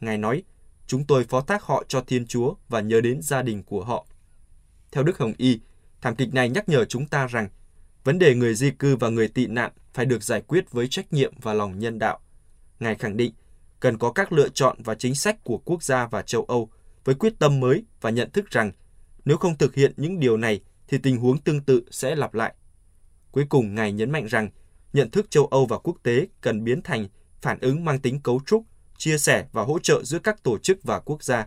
Ngài 0.00 0.18
nói, 0.18 0.42
chúng 0.86 1.04
tôi 1.04 1.24
phó 1.24 1.40
thác 1.40 1.62
họ 1.62 1.84
cho 1.88 2.00
Thiên 2.00 2.26
Chúa 2.26 2.54
và 2.68 2.80
nhớ 2.80 3.00
đến 3.00 3.22
gia 3.22 3.42
đình 3.42 3.62
của 3.62 3.84
họ. 3.84 4.06
Theo 4.92 5.04
Đức 5.04 5.18
Hồng 5.18 5.32
Y, 5.36 5.60
thảm 6.00 6.16
kịch 6.16 6.34
này 6.34 6.48
nhắc 6.48 6.68
nhở 6.68 6.84
chúng 6.84 7.06
ta 7.06 7.26
rằng 7.26 7.48
Vấn 8.04 8.18
đề 8.18 8.34
người 8.34 8.54
di 8.54 8.70
cư 8.70 8.96
và 8.96 9.08
người 9.08 9.28
tị 9.28 9.46
nạn 9.46 9.72
phải 9.94 10.06
được 10.06 10.22
giải 10.22 10.40
quyết 10.40 10.70
với 10.70 10.88
trách 10.88 11.12
nhiệm 11.12 11.34
và 11.40 11.54
lòng 11.54 11.78
nhân 11.78 11.98
đạo. 11.98 12.20
Ngài 12.80 12.94
khẳng 12.94 13.16
định, 13.16 13.32
cần 13.80 13.98
có 13.98 14.12
các 14.12 14.32
lựa 14.32 14.48
chọn 14.48 14.82
và 14.82 14.94
chính 14.94 15.14
sách 15.14 15.44
của 15.44 15.58
quốc 15.58 15.82
gia 15.82 16.06
và 16.06 16.22
châu 16.22 16.44
Âu 16.44 16.70
với 17.04 17.14
quyết 17.14 17.38
tâm 17.38 17.60
mới 17.60 17.84
và 18.00 18.10
nhận 18.10 18.30
thức 18.30 18.50
rằng 18.50 18.72
nếu 19.24 19.36
không 19.36 19.58
thực 19.58 19.74
hiện 19.74 19.92
những 19.96 20.20
điều 20.20 20.36
này 20.36 20.60
thì 20.88 20.98
tình 20.98 21.16
huống 21.16 21.38
tương 21.38 21.60
tự 21.60 21.82
sẽ 21.90 22.16
lặp 22.16 22.34
lại. 22.34 22.54
Cuối 23.30 23.46
cùng, 23.48 23.74
Ngài 23.74 23.92
nhấn 23.92 24.10
mạnh 24.10 24.26
rằng 24.26 24.50
nhận 24.92 25.10
thức 25.10 25.30
châu 25.30 25.46
Âu 25.46 25.66
và 25.66 25.78
quốc 25.78 25.96
tế 26.02 26.26
cần 26.40 26.64
biến 26.64 26.82
thành 26.82 27.08
phản 27.40 27.58
ứng 27.60 27.84
mang 27.84 27.98
tính 27.98 28.20
cấu 28.20 28.40
trúc, 28.46 28.64
chia 28.98 29.18
sẻ 29.18 29.46
và 29.52 29.62
hỗ 29.62 29.78
trợ 29.78 30.04
giữa 30.04 30.18
các 30.18 30.42
tổ 30.42 30.58
chức 30.58 30.82
và 30.82 31.00
quốc 31.00 31.22
gia. 31.22 31.46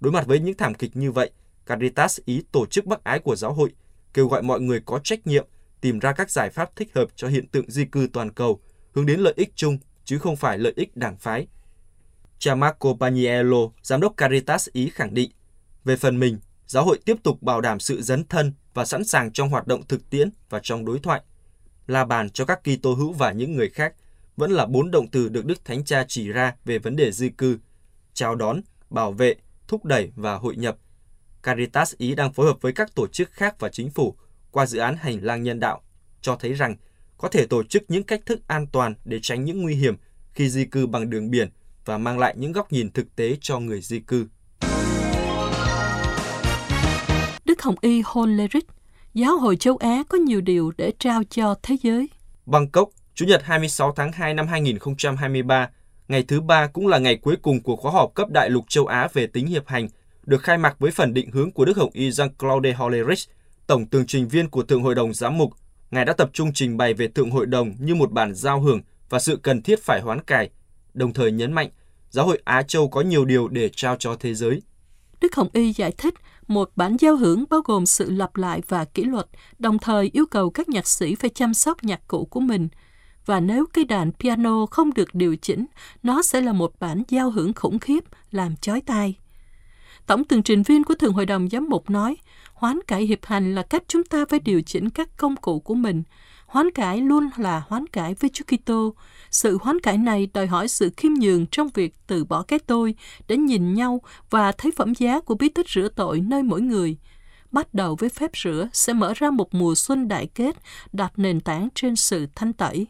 Đối 0.00 0.12
mặt 0.12 0.26
với 0.26 0.40
những 0.40 0.56
thảm 0.56 0.74
kịch 0.74 0.96
như 0.96 1.12
vậy, 1.12 1.30
Caritas 1.66 2.20
ý 2.24 2.42
tổ 2.52 2.66
chức 2.66 2.86
bác 2.86 3.04
ái 3.04 3.18
của 3.18 3.36
giáo 3.36 3.52
hội 3.52 3.72
kêu 4.14 4.28
gọi 4.28 4.42
mọi 4.42 4.60
người 4.60 4.80
có 4.86 4.98
trách 5.04 5.26
nhiệm 5.26 5.46
tìm 5.80 5.98
ra 5.98 6.12
các 6.12 6.30
giải 6.30 6.50
pháp 6.50 6.76
thích 6.76 6.94
hợp 6.94 7.08
cho 7.16 7.28
hiện 7.28 7.48
tượng 7.48 7.70
di 7.70 7.84
cư 7.84 8.08
toàn 8.12 8.32
cầu, 8.32 8.60
hướng 8.92 9.06
đến 9.06 9.20
lợi 9.20 9.34
ích 9.36 9.52
chung 9.54 9.78
chứ 10.04 10.18
không 10.18 10.36
phải 10.36 10.58
lợi 10.58 10.72
ích 10.76 10.96
đảng 10.96 11.16
phái. 11.16 11.46
Cha 12.38 12.54
Marco 12.54 12.94
Paniello, 13.00 13.58
giám 13.82 14.00
đốc 14.00 14.16
Caritas 14.16 14.68
Ý 14.72 14.90
khẳng 14.90 15.14
định, 15.14 15.30
về 15.84 15.96
phần 15.96 16.18
mình, 16.18 16.38
giáo 16.66 16.84
hội 16.84 16.98
tiếp 17.04 17.16
tục 17.22 17.42
bảo 17.42 17.60
đảm 17.60 17.80
sự 17.80 18.02
dấn 18.02 18.24
thân 18.24 18.52
và 18.74 18.84
sẵn 18.84 19.04
sàng 19.04 19.32
trong 19.32 19.48
hoạt 19.48 19.66
động 19.66 19.86
thực 19.86 20.10
tiễn 20.10 20.30
và 20.50 20.60
trong 20.62 20.84
đối 20.84 20.98
thoại, 20.98 21.22
la 21.86 22.04
bàn 22.04 22.30
cho 22.30 22.44
các 22.44 22.60
Kitô 22.64 22.94
hữu 22.94 23.12
và 23.12 23.32
những 23.32 23.56
người 23.56 23.70
khác 23.70 23.94
vẫn 24.36 24.50
là 24.50 24.66
bốn 24.66 24.90
động 24.90 25.06
từ 25.10 25.28
được 25.28 25.46
Đức 25.46 25.64
Thánh 25.64 25.84
Cha 25.84 26.04
chỉ 26.08 26.28
ra 26.28 26.54
về 26.64 26.78
vấn 26.78 26.96
đề 26.96 27.12
di 27.12 27.28
cư, 27.28 27.58
chào 28.14 28.34
đón, 28.34 28.60
bảo 28.90 29.12
vệ, 29.12 29.34
thúc 29.68 29.84
đẩy 29.84 30.12
và 30.16 30.34
hội 30.34 30.56
nhập. 30.56 30.76
Caritas 31.42 31.94
Ý 31.96 32.14
đang 32.14 32.32
phối 32.32 32.46
hợp 32.46 32.56
với 32.60 32.72
các 32.72 32.94
tổ 32.94 33.06
chức 33.06 33.30
khác 33.32 33.56
và 33.58 33.68
chính 33.68 33.90
phủ 33.90 34.16
qua 34.50 34.66
dự 34.66 34.78
án 34.78 34.96
hành 34.96 35.18
lang 35.22 35.42
nhân 35.42 35.60
đạo, 35.60 35.82
cho 36.20 36.36
thấy 36.36 36.52
rằng 36.54 36.76
có 37.18 37.28
thể 37.28 37.46
tổ 37.46 37.62
chức 37.62 37.82
những 37.88 38.02
cách 38.02 38.20
thức 38.26 38.40
an 38.46 38.66
toàn 38.66 38.94
để 39.04 39.18
tránh 39.22 39.44
những 39.44 39.62
nguy 39.62 39.74
hiểm 39.74 39.96
khi 40.32 40.48
di 40.48 40.64
cư 40.64 40.86
bằng 40.86 41.10
đường 41.10 41.30
biển 41.30 41.48
và 41.84 41.98
mang 41.98 42.18
lại 42.18 42.34
những 42.38 42.52
góc 42.52 42.72
nhìn 42.72 42.92
thực 42.92 43.16
tế 43.16 43.36
cho 43.40 43.58
người 43.58 43.80
di 43.80 44.00
cư. 44.00 44.26
Đức 47.44 47.62
Hồng 47.62 47.74
Y 47.80 48.02
Hollerich, 48.04 48.66
Giáo 49.14 49.38
hội 49.38 49.56
châu 49.56 49.76
Á 49.76 50.02
có 50.08 50.18
nhiều 50.18 50.40
điều 50.40 50.72
để 50.76 50.92
trao 50.98 51.22
cho 51.30 51.54
thế 51.62 51.76
giới. 51.82 52.08
Bangkok, 52.46 52.88
Chủ 53.14 53.26
nhật 53.26 53.42
26 53.44 53.92
tháng 53.92 54.12
2 54.12 54.34
năm 54.34 54.46
2023, 54.46 55.70
ngày 56.08 56.22
thứ 56.22 56.40
ba 56.40 56.66
cũng 56.66 56.86
là 56.86 56.98
ngày 56.98 57.16
cuối 57.16 57.36
cùng 57.42 57.62
của 57.62 57.76
khóa 57.76 57.92
họp 57.92 58.14
cấp 58.14 58.30
đại 58.30 58.50
lục 58.50 58.64
châu 58.68 58.86
Á 58.86 59.08
về 59.12 59.26
tính 59.26 59.46
hiệp 59.46 59.66
hành, 59.66 59.88
được 60.26 60.42
khai 60.42 60.58
mạc 60.58 60.78
với 60.78 60.90
phần 60.90 61.14
định 61.14 61.30
hướng 61.30 61.52
của 61.52 61.64
Đức 61.64 61.76
Hồng 61.76 61.90
Y 61.92 62.10
Jean-Claude 62.10 62.74
Hollerich, 62.74 63.30
Tổng 63.70 63.86
tường 63.86 64.06
trình 64.06 64.28
viên 64.28 64.48
của 64.48 64.62
Thượng 64.62 64.82
Hội 64.82 64.94
đồng 64.94 65.14
Giám 65.14 65.38
mục. 65.38 65.52
Ngài 65.90 66.04
đã 66.04 66.12
tập 66.12 66.30
trung 66.32 66.52
trình 66.54 66.76
bày 66.76 66.94
về 66.94 67.08
Thượng 67.08 67.30
Hội 67.30 67.46
đồng 67.46 67.74
như 67.78 67.94
một 67.94 68.12
bản 68.12 68.34
giao 68.34 68.60
hưởng 68.60 68.80
và 69.08 69.18
sự 69.18 69.36
cần 69.42 69.62
thiết 69.62 69.82
phải 69.82 70.00
hoán 70.00 70.20
cải, 70.20 70.50
đồng 70.94 71.12
thời 71.12 71.32
nhấn 71.32 71.52
mạnh 71.52 71.70
Giáo 72.10 72.26
hội 72.26 72.40
Á 72.44 72.62
Châu 72.62 72.88
có 72.88 73.00
nhiều 73.00 73.24
điều 73.24 73.48
để 73.48 73.70
trao 73.76 73.96
cho 73.98 74.16
thế 74.20 74.34
giới. 74.34 74.62
Đức 75.20 75.34
Hồng 75.34 75.48
Y 75.52 75.72
giải 75.72 75.92
thích 75.98 76.14
một 76.46 76.70
bản 76.76 76.96
giao 77.00 77.16
hưởng 77.16 77.44
bao 77.50 77.60
gồm 77.64 77.86
sự 77.86 78.10
lặp 78.10 78.36
lại 78.36 78.62
và 78.68 78.84
kỷ 78.84 79.04
luật, 79.04 79.26
đồng 79.58 79.78
thời 79.78 80.10
yêu 80.12 80.26
cầu 80.26 80.50
các 80.50 80.68
nhạc 80.68 80.86
sĩ 80.86 81.14
phải 81.14 81.30
chăm 81.30 81.54
sóc 81.54 81.84
nhạc 81.84 82.00
cụ 82.08 82.24
của 82.24 82.40
mình. 82.40 82.68
Và 83.26 83.40
nếu 83.40 83.66
cây 83.72 83.84
đàn 83.84 84.12
piano 84.12 84.66
không 84.66 84.94
được 84.94 85.14
điều 85.14 85.36
chỉnh, 85.36 85.66
nó 86.02 86.22
sẽ 86.22 86.40
là 86.40 86.52
một 86.52 86.72
bản 86.80 87.02
giao 87.08 87.30
hưởng 87.30 87.52
khủng 87.52 87.78
khiếp, 87.78 88.04
làm 88.30 88.56
chói 88.56 88.80
tai. 88.80 89.16
Tổng 90.06 90.24
tường 90.24 90.42
trình 90.42 90.62
viên 90.62 90.84
của 90.84 90.94
Thường 90.94 91.12
Hội 91.12 91.26
đồng 91.26 91.48
Giám 91.48 91.68
mục 91.68 91.90
nói, 91.90 92.16
hoán 92.54 92.78
cải 92.86 93.02
hiệp 93.02 93.24
hành 93.24 93.54
là 93.54 93.62
cách 93.62 93.82
chúng 93.88 94.04
ta 94.04 94.24
phải 94.28 94.38
điều 94.38 94.62
chỉnh 94.62 94.90
các 94.90 95.08
công 95.16 95.36
cụ 95.36 95.60
của 95.60 95.74
mình. 95.74 96.02
Hoán 96.46 96.70
cải 96.70 97.00
luôn 97.00 97.28
là 97.36 97.62
hoán 97.68 97.86
cải 97.86 98.14
với 98.14 98.30
Chúa 98.32 98.44
Kitô. 98.44 98.94
Sự 99.30 99.58
hoán 99.62 99.80
cải 99.80 99.98
này 99.98 100.28
đòi 100.34 100.46
hỏi 100.46 100.68
sự 100.68 100.90
khiêm 100.96 101.12
nhường 101.12 101.46
trong 101.46 101.68
việc 101.74 101.94
từ 102.06 102.24
bỏ 102.24 102.42
cái 102.42 102.58
tôi 102.58 102.94
để 103.28 103.36
nhìn 103.36 103.74
nhau 103.74 104.00
và 104.30 104.52
thấy 104.52 104.72
phẩm 104.76 104.94
giá 104.94 105.20
của 105.20 105.34
bí 105.34 105.48
tích 105.48 105.68
rửa 105.68 105.88
tội 105.96 106.20
nơi 106.20 106.42
mỗi 106.42 106.60
người. 106.60 106.96
Bắt 107.52 107.74
đầu 107.74 107.96
với 107.98 108.08
phép 108.08 108.30
rửa 108.36 108.68
sẽ 108.72 108.92
mở 108.92 109.12
ra 109.16 109.30
một 109.30 109.54
mùa 109.54 109.74
xuân 109.74 110.08
đại 110.08 110.26
kết 110.34 110.56
đặt 110.92 111.12
nền 111.16 111.40
tảng 111.40 111.68
trên 111.74 111.96
sự 111.96 112.26
thanh 112.34 112.52
tẩy. 112.52 112.86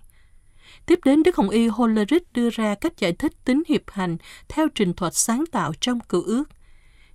Tiếp 0.86 0.98
đến, 1.04 1.22
Đức 1.22 1.36
Hồng 1.36 1.50
Y 1.50 1.66
Hollerich 1.66 2.32
đưa 2.32 2.50
ra 2.50 2.74
cách 2.74 2.98
giải 2.98 3.12
thích 3.12 3.32
tính 3.44 3.62
hiệp 3.68 3.82
hành 3.90 4.16
theo 4.48 4.68
trình 4.74 4.94
thuật 4.94 5.14
sáng 5.14 5.44
tạo 5.52 5.72
trong 5.80 6.00
cựu 6.00 6.22
ước. 6.22 6.44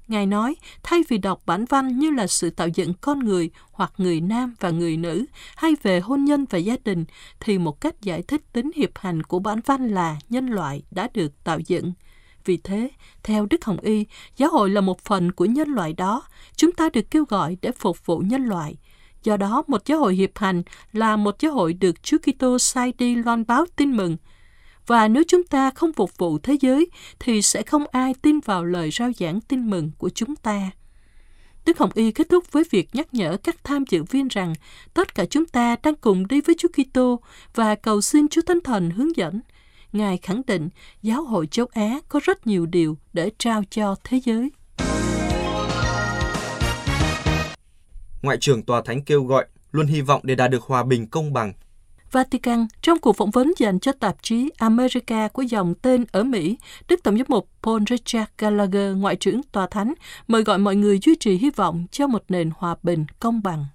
Ngài 0.08 0.26
nói, 0.26 0.56
thay 0.84 1.04
vì 1.08 1.18
đọc 1.18 1.42
bản 1.46 1.66
văn 1.66 2.00
như 2.00 2.12
là 2.12 2.28
sự 2.28 2.50
tạo 2.50 2.68
dựng 2.68 2.94
con 3.02 3.20
người 3.20 3.50
hoặc 3.72 3.94
người 3.98 4.22
nam 4.22 4.56
và 4.60 4.70
người 4.70 4.98
nữ 4.98 5.26
hay 5.56 5.76
về 5.84 6.00
hôn 6.00 6.26
nhân 6.26 6.46
và 6.50 6.58
gia 6.58 6.76
đình, 6.84 7.06
thì 7.40 7.58
một 7.58 7.82
cách 7.82 8.02
giải 8.02 8.22
thích 8.22 8.42
tính 8.54 8.72
hiệp 8.76 8.98
hành 8.98 9.24
của 9.24 9.40
bản 9.40 9.60
văn 9.66 9.88
là 9.88 10.18
nhân 10.30 10.48
loại 10.48 10.84
đã 10.92 11.10
được 11.14 11.44
tạo 11.44 11.60
dựng. 11.60 11.94
Vì 12.46 12.58
thế, 12.58 12.90
theo 13.24 13.46
Đức 13.46 13.66
Hồng 13.66 13.80
Y, 13.80 14.06
giáo 14.38 14.50
hội 14.50 14.70
là 14.70 14.82
một 14.82 15.02
phần 15.02 15.32
của 15.32 15.46
nhân 15.46 15.70
loại 15.70 15.94
đó. 15.94 16.24
Chúng 16.56 16.72
ta 16.72 16.90
được 16.94 17.12
kêu 17.12 17.26
gọi 17.26 17.58
để 17.62 17.72
phục 17.72 18.06
vụ 18.06 18.18
nhân 18.18 18.46
loại. 18.46 18.76
Do 19.24 19.38
đó, 19.38 19.64
một 19.68 19.82
giáo 19.86 20.00
hội 20.00 20.16
hiệp 20.16 20.38
hành 20.38 20.64
là 20.94 21.16
một 21.16 21.36
giáo 21.40 21.52
hội 21.52 21.74
được 21.74 22.04
Chúa 22.04 22.18
Kitô 22.18 22.60
sai 22.60 22.94
đi 22.98 23.16
loan 23.16 23.44
báo 23.48 23.66
tin 23.76 23.98
mừng– 23.98 24.18
và 24.88 25.08
nếu 25.08 25.24
chúng 25.28 25.44
ta 25.44 25.72
không 25.72 25.94
phục 25.94 26.18
vụ 26.18 26.38
thế 26.38 26.58
giới, 26.62 26.88
thì 27.20 27.42
sẽ 27.42 27.64
không 27.64 27.84
ai 27.92 28.14
tin 28.22 28.40
vào 28.40 28.66
lời 28.66 28.92
rao 28.92 29.12
giảng 29.20 29.42
tin 29.42 29.70
mừng 29.70 29.92
của 29.98 30.10
chúng 30.10 30.36
ta. 30.36 30.72
Đức 31.66 31.78
Hồng 31.78 31.90
Y 31.94 32.12
kết 32.12 32.30
thúc 32.30 32.52
với 32.52 32.64
việc 32.72 32.90
nhắc 32.96 33.14
nhở 33.14 33.38
các 33.44 33.64
tham 33.64 33.84
dự 33.90 34.04
viên 34.04 34.28
rằng 34.28 34.54
tất 34.94 35.16
cả 35.16 35.26
chúng 35.26 35.46
ta 35.46 35.76
đang 35.84 35.96
cùng 35.96 36.28
đi 36.28 36.42
với 36.42 36.56
Chúa 36.60 36.68
Kitô 36.68 37.20
và 37.56 37.76
cầu 37.76 38.02
xin 38.02 38.28
Chúa 38.28 38.42
Thánh 38.42 38.62
Thần 38.64 38.90
hướng 38.90 39.16
dẫn. 39.16 39.42
Ngài 39.94 40.18
khẳng 40.18 40.42
định 40.48 40.70
giáo 41.02 41.24
hội 41.24 41.48
châu 41.48 41.66
Á 41.74 42.00
có 42.10 42.20
rất 42.24 42.48
nhiều 42.48 42.66
điều 42.66 42.98
để 43.14 43.32
trao 43.38 43.64
cho 43.70 43.96
thế 44.04 44.20
giới. 44.26 44.50
Ngoại 48.22 48.38
trưởng 48.42 48.64
Tòa 48.64 48.82
Thánh 48.86 49.02
kêu 49.02 49.24
gọi 49.24 49.46
luôn 49.72 49.88
hy 49.88 50.02
vọng 50.02 50.22
để 50.24 50.36
đạt 50.36 50.52
được 50.52 50.64
hòa 50.64 50.84
bình 50.84 51.08
công 51.08 51.34
bằng 51.34 51.54
Vatican, 52.16 52.68
trong 52.82 53.00
cuộc 53.00 53.18
phỏng 53.18 53.32
vấn 53.32 53.54
dành 53.58 53.80
cho 53.80 53.92
tạp 53.92 54.16
chí 54.22 54.50
America 54.58 55.28
của 55.28 55.42
dòng 55.42 55.74
tên 55.82 56.06
ở 56.12 56.24
Mỹ, 56.24 56.58
Đức 56.88 57.04
Tổng 57.04 57.18
giám 57.18 57.26
mục 57.30 57.50
Paul 57.64 57.84
Richard 57.90 58.32
Gallagher, 58.38 58.98
Ngoại 58.98 59.16
trưởng 59.16 59.42
Tòa 59.52 59.68
Thánh, 59.68 59.94
mời 60.28 60.44
gọi 60.44 60.58
mọi 60.58 60.76
người 60.76 61.00
duy 61.00 61.16
trì 61.20 61.38
hy 61.38 61.50
vọng 61.50 61.86
cho 61.92 62.08
một 62.08 62.24
nền 62.30 62.50
hòa 62.58 62.76
bình 62.84 63.06
công 63.20 63.44
bằng. 63.44 63.66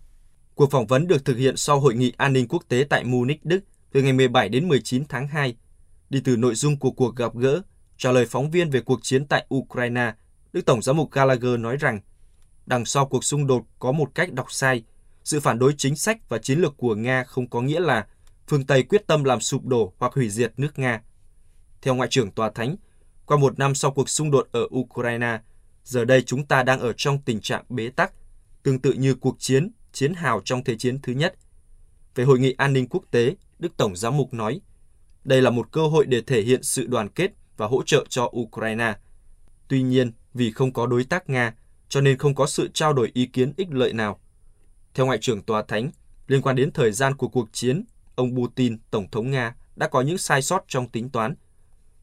Cuộc 0.54 0.70
phỏng 0.70 0.86
vấn 0.86 1.06
được 1.06 1.24
thực 1.24 1.36
hiện 1.36 1.56
sau 1.56 1.80
Hội 1.80 1.94
nghị 1.94 2.12
An 2.16 2.32
ninh 2.32 2.48
Quốc 2.48 2.62
tế 2.68 2.86
tại 2.90 3.04
Munich, 3.04 3.44
Đức, 3.44 3.60
từ 3.92 4.02
ngày 4.02 4.12
17 4.12 4.48
đến 4.48 4.68
19 4.68 5.04
tháng 5.08 5.28
2. 5.28 5.56
Đi 6.10 6.20
từ 6.24 6.36
nội 6.36 6.54
dung 6.54 6.76
của 6.76 6.90
cuộc 6.90 7.16
gặp 7.16 7.34
gỡ, 7.34 7.62
trả 7.98 8.12
lời 8.12 8.26
phóng 8.26 8.50
viên 8.50 8.70
về 8.70 8.80
cuộc 8.80 9.02
chiến 9.02 9.26
tại 9.26 9.46
Ukraine, 9.54 10.12
Đức 10.52 10.64
Tổng 10.66 10.82
giám 10.82 10.96
mục 10.96 11.10
Gallagher 11.12 11.58
nói 11.58 11.76
rằng, 11.76 12.00
đằng 12.66 12.84
sau 12.84 13.06
cuộc 13.06 13.24
xung 13.24 13.46
đột 13.46 13.62
có 13.78 13.92
một 13.92 14.14
cách 14.14 14.32
đọc 14.32 14.52
sai, 14.52 14.84
sự 15.24 15.40
phản 15.40 15.58
đối 15.58 15.74
chính 15.78 15.96
sách 15.96 16.28
và 16.28 16.38
chiến 16.38 16.58
lược 16.58 16.76
của 16.76 16.94
Nga 16.94 17.24
không 17.24 17.48
có 17.48 17.60
nghĩa 17.60 17.80
là 17.80 18.06
phương 18.50 18.66
Tây 18.66 18.82
quyết 18.82 19.06
tâm 19.06 19.24
làm 19.24 19.40
sụp 19.40 19.66
đổ 19.66 19.92
hoặc 19.98 20.12
hủy 20.14 20.28
diệt 20.28 20.52
nước 20.56 20.78
Nga. 20.78 21.02
Theo 21.82 21.94
Ngoại 21.94 22.08
trưởng 22.08 22.30
Tòa 22.30 22.50
Thánh, 22.50 22.76
qua 23.26 23.36
một 23.36 23.58
năm 23.58 23.74
sau 23.74 23.90
cuộc 23.90 24.08
xung 24.08 24.30
đột 24.30 24.48
ở 24.52 24.68
Ukraine, 24.76 25.40
giờ 25.84 26.04
đây 26.04 26.22
chúng 26.22 26.46
ta 26.46 26.62
đang 26.62 26.80
ở 26.80 26.92
trong 26.92 27.22
tình 27.22 27.40
trạng 27.40 27.64
bế 27.68 27.88
tắc, 27.88 28.12
tương 28.62 28.78
tự 28.78 28.92
như 28.92 29.14
cuộc 29.14 29.36
chiến, 29.38 29.70
chiến 29.92 30.14
hào 30.14 30.40
trong 30.44 30.64
Thế 30.64 30.76
chiến 30.76 30.98
thứ 31.02 31.12
nhất. 31.12 31.34
Về 32.14 32.24
Hội 32.24 32.38
nghị 32.38 32.52
An 32.52 32.72
ninh 32.72 32.88
Quốc 32.88 33.04
tế, 33.10 33.36
Đức 33.58 33.76
Tổng 33.76 33.96
Giám 33.96 34.16
mục 34.16 34.34
nói, 34.34 34.60
đây 35.24 35.42
là 35.42 35.50
một 35.50 35.72
cơ 35.72 35.86
hội 35.86 36.06
để 36.06 36.20
thể 36.20 36.42
hiện 36.42 36.62
sự 36.62 36.86
đoàn 36.86 37.08
kết 37.08 37.30
và 37.56 37.66
hỗ 37.66 37.82
trợ 37.82 38.04
cho 38.08 38.30
Ukraine. 38.36 38.96
Tuy 39.68 39.82
nhiên, 39.82 40.12
vì 40.34 40.52
không 40.52 40.72
có 40.72 40.86
đối 40.86 41.04
tác 41.04 41.30
Nga, 41.30 41.54
cho 41.88 42.00
nên 42.00 42.18
không 42.18 42.34
có 42.34 42.46
sự 42.46 42.70
trao 42.74 42.92
đổi 42.92 43.10
ý 43.14 43.26
kiến 43.26 43.52
ích 43.56 43.68
lợi 43.70 43.92
nào. 43.92 44.20
Theo 44.94 45.06
Ngoại 45.06 45.18
trưởng 45.18 45.42
Tòa 45.42 45.62
Thánh, 45.62 45.90
liên 46.26 46.42
quan 46.42 46.56
đến 46.56 46.72
thời 46.72 46.92
gian 46.92 47.16
của 47.16 47.28
cuộc 47.28 47.48
chiến 47.52 47.84
ông 48.20 48.36
Putin, 48.36 48.78
Tổng 48.90 49.10
thống 49.10 49.30
Nga, 49.30 49.54
đã 49.76 49.88
có 49.88 50.00
những 50.00 50.18
sai 50.18 50.42
sót 50.42 50.64
trong 50.68 50.88
tính 50.88 51.10
toán. 51.10 51.34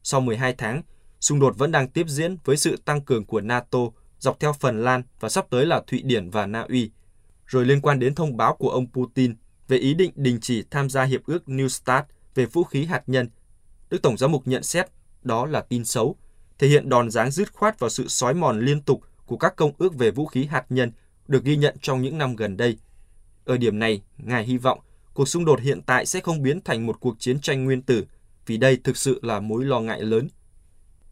Sau 0.02 0.20
12 0.20 0.54
tháng, 0.58 0.82
xung 1.20 1.40
đột 1.40 1.58
vẫn 1.58 1.72
đang 1.72 1.88
tiếp 1.88 2.06
diễn 2.08 2.36
với 2.44 2.56
sự 2.56 2.76
tăng 2.84 3.00
cường 3.00 3.24
của 3.24 3.40
NATO 3.40 3.78
dọc 4.18 4.40
theo 4.40 4.52
Phần 4.52 4.82
Lan 4.82 5.02
và 5.20 5.28
sắp 5.28 5.46
tới 5.50 5.66
là 5.66 5.82
Thụy 5.86 6.02
Điển 6.02 6.30
và 6.30 6.46
Na 6.46 6.60
Uy. 6.68 6.90
Rồi 7.46 7.66
liên 7.66 7.80
quan 7.80 7.98
đến 7.98 8.14
thông 8.14 8.36
báo 8.36 8.56
của 8.56 8.70
ông 8.70 8.86
Putin 8.92 9.34
về 9.68 9.76
ý 9.76 9.94
định 9.94 10.12
đình 10.14 10.38
chỉ 10.40 10.64
tham 10.70 10.90
gia 10.90 11.04
hiệp 11.04 11.20
ước 11.26 11.42
New 11.46 11.68
START 11.68 12.04
về 12.34 12.46
vũ 12.46 12.64
khí 12.64 12.84
hạt 12.84 13.02
nhân, 13.06 13.28
Đức 13.90 14.02
Tổng 14.02 14.16
giám 14.16 14.32
mục 14.32 14.46
nhận 14.46 14.62
xét 14.62 14.86
đó 15.22 15.46
là 15.46 15.60
tin 15.60 15.84
xấu, 15.84 16.16
thể 16.58 16.68
hiện 16.68 16.88
đòn 16.88 17.10
giáng 17.10 17.30
dứt 17.30 17.52
khoát 17.52 17.80
vào 17.80 17.90
sự 17.90 18.08
xói 18.08 18.34
mòn 18.34 18.60
liên 18.60 18.82
tục 18.82 19.00
của 19.26 19.36
các 19.36 19.56
công 19.56 19.72
ước 19.78 19.94
về 19.94 20.10
vũ 20.10 20.26
khí 20.26 20.44
hạt 20.44 20.64
nhân 20.68 20.92
được 21.28 21.44
ghi 21.44 21.56
nhận 21.56 21.76
trong 21.82 22.02
những 22.02 22.18
năm 22.18 22.36
gần 22.36 22.56
đây. 22.56 22.76
Ở 23.44 23.56
điểm 23.56 23.78
này, 23.78 24.02
Ngài 24.18 24.44
hy 24.44 24.58
vọng 24.58 24.80
cuộc 25.18 25.28
xung 25.28 25.44
đột 25.44 25.60
hiện 25.60 25.82
tại 25.82 26.06
sẽ 26.06 26.20
không 26.20 26.42
biến 26.42 26.60
thành 26.60 26.86
một 26.86 27.00
cuộc 27.00 27.16
chiến 27.18 27.40
tranh 27.40 27.64
nguyên 27.64 27.82
tử, 27.82 28.04
vì 28.46 28.56
đây 28.56 28.76
thực 28.84 28.96
sự 28.96 29.20
là 29.22 29.40
mối 29.40 29.64
lo 29.64 29.80
ngại 29.80 30.02
lớn. 30.02 30.28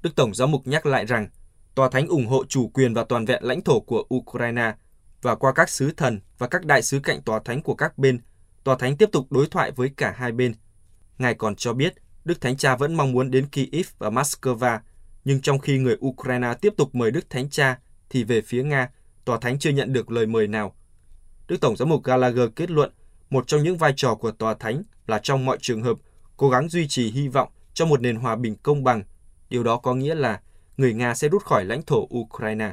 Đức 0.03 0.11
Tổng 0.17 0.35
giám 0.35 0.51
mục 0.51 0.67
nhắc 0.67 0.87
lại 0.87 1.07
rằng, 1.07 1.29
Tòa 1.75 1.89
Thánh 1.91 2.07
ủng 2.09 2.27
hộ 2.27 2.45
chủ 2.45 2.69
quyền 2.69 2.95
và 2.95 3.05
toàn 3.05 3.25
vẹn 3.25 3.45
lãnh 3.45 3.61
thổ 3.61 3.81
của 3.81 4.05
Ukraine 4.15 4.75
và 5.23 5.35
qua 5.35 5.53
các 5.53 5.71
sứ 5.71 5.91
thần 5.97 6.21
và 6.39 6.49
các 6.49 6.65
đại 6.65 6.83
sứ 6.83 7.01
cạnh 7.01 7.23
Tòa 7.23 7.41
Thánh 7.45 7.63
của 7.63 7.75
các 7.75 7.99
bên, 7.99 8.21
Tòa 8.65 8.77
Thánh 8.77 8.97
tiếp 8.97 9.09
tục 9.13 9.33
đối 9.33 9.47
thoại 9.47 9.71
với 9.71 9.91
cả 9.97 10.15
hai 10.17 10.33
bên. 10.33 10.55
Ngài 11.19 11.35
còn 11.35 11.57
cho 11.57 11.73
biết, 11.73 11.95
Đức 12.25 12.41
Thánh 12.41 12.57
Cha 12.57 12.77
vẫn 12.77 12.95
mong 12.95 13.13
muốn 13.13 13.31
đến 13.31 13.47
Kyiv 13.49 13.87
và 13.99 14.11
Moscow, 14.11 14.79
nhưng 15.25 15.41
trong 15.41 15.59
khi 15.59 15.79
người 15.79 15.97
Ukraine 16.07 16.55
tiếp 16.61 16.73
tục 16.77 16.95
mời 16.95 17.11
Đức 17.11 17.31
Thánh 17.31 17.51
Cha, 17.51 17.79
thì 18.11 18.25
về 18.25 18.41
phía 18.41 18.63
Nga, 18.65 18.91
Tòa 19.25 19.39
Thánh 19.41 19.59
chưa 19.59 19.71
nhận 19.71 19.93
được 19.93 20.11
lời 20.11 20.27
mời 20.27 20.47
nào. 20.47 20.75
Đức 21.49 21.61
Tổng 21.61 21.77
giám 21.77 21.89
mục 21.89 22.05
Gallagher 22.05 22.49
kết 22.57 22.71
luận 22.71 22.91
một 23.31 23.47
trong 23.47 23.63
những 23.63 23.77
vai 23.77 23.93
trò 23.97 24.15
của 24.15 24.31
tòa 24.31 24.55
thánh 24.55 24.83
là 25.07 25.19
trong 25.19 25.45
mọi 25.45 25.59
trường 25.61 25.83
hợp 25.83 25.99
cố 26.37 26.49
gắng 26.51 26.69
duy 26.69 26.89
trì 26.89 27.11
hy 27.11 27.29
vọng 27.29 27.49
cho 27.75 27.87
một 27.87 28.01
nền 28.01 28.17
hòa 28.17 28.37
bình 28.37 28.57
công 28.63 28.85
bằng. 28.85 29.03
Điều 29.51 29.63
đó 29.63 29.77
có 29.77 29.95
nghĩa 29.95 30.15
là 30.15 30.41
người 30.77 30.95
Nga 30.95 31.15
sẽ 31.15 31.29
rút 31.29 31.45
khỏi 31.45 31.65
lãnh 31.65 31.83
thổ 31.83 32.09
Ukraine. 32.19 32.73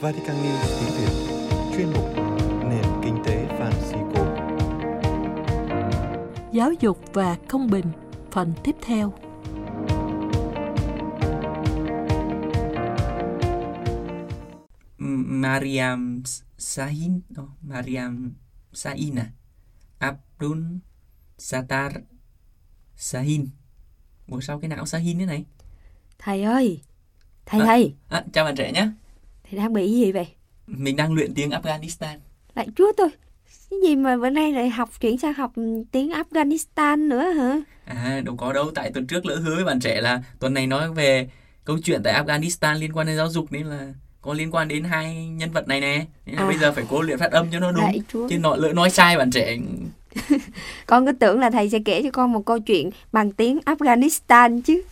Vatican 0.00 0.36
News 0.36 0.80
tiếng 0.80 0.90
Việt 0.98 1.12
chuyên 1.76 1.86
mục 1.94 2.16
Nền 2.70 2.84
kinh 3.02 3.16
tế 3.24 3.46
Francisco 3.58 4.24
Giáo 6.52 6.72
dục 6.80 6.98
và 7.12 7.36
công 7.48 7.70
bình 7.70 7.86
phần 8.30 8.52
tiếp 8.64 8.76
theo 8.82 9.12
Mariam 15.26 16.22
Sahin, 16.58 17.20
no, 17.28 17.42
Mariam 17.62 18.32
Sahin 18.72 19.14
à? 19.18 19.26
Abdul 19.98 20.62
Sattar 21.38 21.92
Sahin. 22.96 23.48
Ngồi 24.26 24.42
sau 24.42 24.58
cái 24.60 24.68
não 24.68 24.86
Sahin 24.86 25.18
thế 25.18 25.26
này. 25.26 25.44
Thầy 26.18 26.42
ơi, 26.42 26.80
thầy 27.46 27.60
À. 27.60 27.66
thầy, 27.66 27.94
À, 28.08 28.24
chào 28.32 28.44
bạn 28.44 28.56
trẻ 28.56 28.72
nhé. 28.72 28.88
thầy 29.50 29.58
đang 29.58 29.72
bị 29.72 29.92
gì 29.92 30.12
vậy? 30.12 30.26
Mình 30.66 30.96
đang 30.96 31.12
luyện 31.12 31.34
tiếng 31.34 31.50
Afghanistan. 31.50 32.18
Lại 32.54 32.68
chúa 32.76 32.92
tôi, 32.96 33.08
cái 33.70 33.78
gì 33.82 33.96
mà 33.96 34.16
bữa 34.16 34.30
nay 34.30 34.52
lại 34.52 34.70
học 34.70 34.90
chuyển 35.00 35.18
sang 35.18 35.34
học 35.34 35.52
tiếng 35.92 36.10
Afghanistan 36.10 37.08
nữa 37.08 37.22
hả? 37.32 37.60
À, 37.84 38.20
đâu 38.24 38.36
có 38.36 38.52
đâu. 38.52 38.70
Tại 38.74 38.90
tuần 38.94 39.06
trước 39.06 39.26
lỡ 39.26 39.36
hứa 39.36 39.54
với 39.54 39.64
bạn 39.64 39.80
trẻ 39.80 40.00
là 40.00 40.22
tuần 40.38 40.54
này 40.54 40.66
nói 40.66 40.92
về 40.92 41.30
câu 41.64 41.78
chuyện 41.84 42.00
tại 42.04 42.24
Afghanistan 42.24 42.74
liên 42.78 42.92
quan 42.92 43.06
đến 43.06 43.16
giáo 43.16 43.28
dục 43.30 43.52
nên 43.52 43.66
là 43.66 43.94
có 44.22 44.34
liên 44.34 44.50
quan 44.54 44.68
đến 44.68 44.84
hai 44.84 45.26
nhân 45.26 45.50
vật 45.50 45.68
này 45.68 45.80
nè. 45.80 46.04
Nên 46.26 46.36
là 46.36 46.42
À. 46.42 46.46
bây 46.46 46.58
giờ 46.58 46.72
phải 46.72 46.84
cố 46.88 47.02
luyện 47.02 47.18
phát 47.18 47.32
âm 47.32 47.46
cho 47.52 47.58
nó 47.58 47.72
đúng. 47.72 48.28
Chứ 48.30 48.38
nọ 48.38 48.56
lỡ 48.56 48.72
nói 48.72 48.90
sai 48.90 49.16
bạn 49.16 49.30
trẻ 49.30 49.56
Con 50.86 51.06
cứ 51.06 51.12
tưởng 51.12 51.40
là 51.40 51.50
thầy 51.50 51.70
sẽ 51.70 51.78
kể 51.84 52.00
cho 52.04 52.10
con 52.10 52.32
một 52.32 52.46
câu 52.46 52.58
chuyện 52.58 52.90
bằng 53.12 53.32
tiếng 53.32 53.58
Afghanistan 53.66 54.60
chứ. 54.62 54.82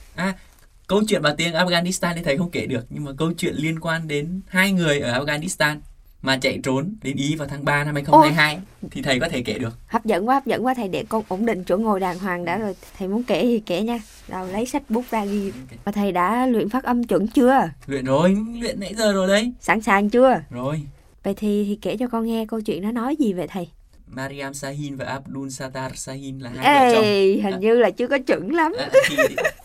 câu 0.86 1.02
chuyện 1.08 1.22
bằng 1.22 1.36
tiếng 1.36 1.52
Afghanistan 1.52 2.14
thì 2.16 2.22
thầy 2.24 2.36
không 2.38 2.50
kể 2.50 2.66
được 2.66 2.84
nhưng 2.90 3.04
mà 3.04 3.12
câu 3.18 3.32
chuyện 3.32 3.54
liên 3.56 3.80
quan 3.80 4.08
đến 4.08 4.40
hai 4.48 4.72
người 4.72 5.00
ở 5.00 5.24
Afghanistan 5.24 5.76
mà 6.22 6.36
chạy 6.36 6.60
trốn 6.62 6.94
đến 7.02 7.16
Ý 7.16 7.36
vào 7.36 7.48
tháng 7.48 7.64
3 7.64 7.84
năm 7.84 7.94
2022 7.94 8.58
thì 8.90 9.02
thầy 9.02 9.20
có 9.20 9.28
thể 9.28 9.42
kể 9.42 9.58
được. 9.58 9.78
Hấp 9.86 10.04
dẫn 10.04 10.28
quá, 10.28 10.34
hấp 10.34 10.46
dẫn 10.46 10.66
quá 10.66 10.74
thầy 10.74 10.88
để 10.88 11.04
con 11.08 11.22
ổn 11.28 11.46
định 11.46 11.64
chỗ 11.64 11.76
ngồi 11.76 12.00
đàng 12.00 12.18
hoàng 12.18 12.44
đã 12.44 12.58
rồi. 12.58 12.74
Thầy 12.98 13.08
muốn 13.08 13.22
kể 13.22 13.42
thì 13.42 13.62
kể 13.66 13.82
nha. 13.82 14.00
Rồi 14.28 14.52
lấy 14.52 14.66
sách 14.66 14.82
bút 14.88 15.04
ra 15.10 15.24
ghi. 15.24 15.52
Và 15.84 15.92
thầy 15.92 16.12
đã 16.12 16.46
luyện 16.46 16.68
phát 16.68 16.84
âm 16.84 17.04
chuẩn 17.04 17.28
chưa? 17.28 17.70
Luyện 17.86 18.04
rồi, 18.04 18.36
luyện 18.60 18.80
nãy 18.80 18.94
giờ 18.94 19.12
rồi 19.12 19.28
đấy. 19.28 19.52
Sẵn 19.60 19.80
sàng 19.80 20.10
chưa? 20.10 20.42
Rồi, 20.50 20.82
Vậy 21.22 21.34
thì, 21.34 21.64
thì 21.68 21.78
kể 21.82 21.96
cho 21.96 22.08
con 22.08 22.26
nghe 22.26 22.46
câu 22.46 22.60
chuyện 22.60 22.82
nó 22.82 22.92
nói 22.92 23.16
gì 23.16 23.32
vậy 23.32 23.46
thầy? 23.48 23.68
Mariam 24.06 24.54
Sahin 24.54 24.96
và 24.96 25.04
Abdul 25.04 25.48
Sattar 25.48 25.92
Sahin 25.94 26.38
là 26.38 26.50
hai 26.56 26.88
vợ 26.88 26.94
chồng. 26.94 27.04
Ê, 27.04 27.40
hình 27.42 27.60
như 27.60 27.74
là 27.74 27.90
chưa 27.90 28.06
có 28.06 28.18
chuẩn 28.26 28.50
lắm. 28.54 28.72
À, 28.78 28.88
thì, 29.08 29.16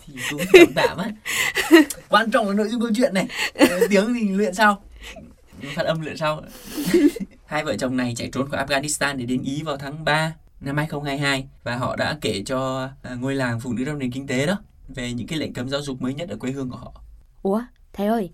thì 0.06 0.14
cũng 0.30 0.42
tạm 0.54 0.74
tạm 0.76 0.98
á. 0.98 1.10
Quan 2.10 2.32
trọng 2.32 2.48
là 2.48 2.54
nội 2.54 2.70
dung 2.70 2.82
câu 2.82 2.90
chuyện 2.96 3.14
này. 3.14 3.28
Ờ, 3.54 3.66
Tiếng 3.90 4.14
thì 4.14 4.30
luyện 4.30 4.54
sau. 4.54 4.84
Phát 5.76 5.86
âm 5.86 6.02
luyện 6.02 6.18
sau. 6.18 6.42
hai 7.46 7.64
vợ 7.64 7.76
chồng 7.78 7.98
này 7.98 8.14
chạy 8.18 8.30
trốn 8.34 8.50
khỏi 8.50 8.66
Afghanistan 8.66 9.18
để 9.18 9.26
đến 9.26 9.44
Ý 9.44 9.64
vào 9.64 9.78
tháng 9.78 10.06
3 10.06 10.34
năm 10.62 10.78
2022 10.78 11.48
và 11.64 11.76
họ 11.76 11.96
đã 11.96 12.18
kể 12.22 12.44
cho 12.46 12.90
à, 13.04 13.16
ngôi 13.16 13.36
làng 13.36 13.60
phụ 13.60 13.74
nữ 13.74 13.86
trong 13.86 14.00
nền 14.00 14.12
kinh 14.12 14.28
tế 14.28 14.46
đó 14.46 14.58
về 14.88 15.14
những 15.14 15.28
cái 15.28 15.40
lệnh 15.40 15.54
cấm 15.54 15.70
giáo 15.70 15.82
dục 15.82 16.02
mới 16.02 16.14
nhất 16.14 16.30
ở 16.30 16.36
quê 16.36 16.52
hương 16.52 16.70
của 16.70 16.78
họ. 16.78 17.02
Ủa, 17.44 17.62
thầy 17.94 18.08
ơi, 18.08 18.30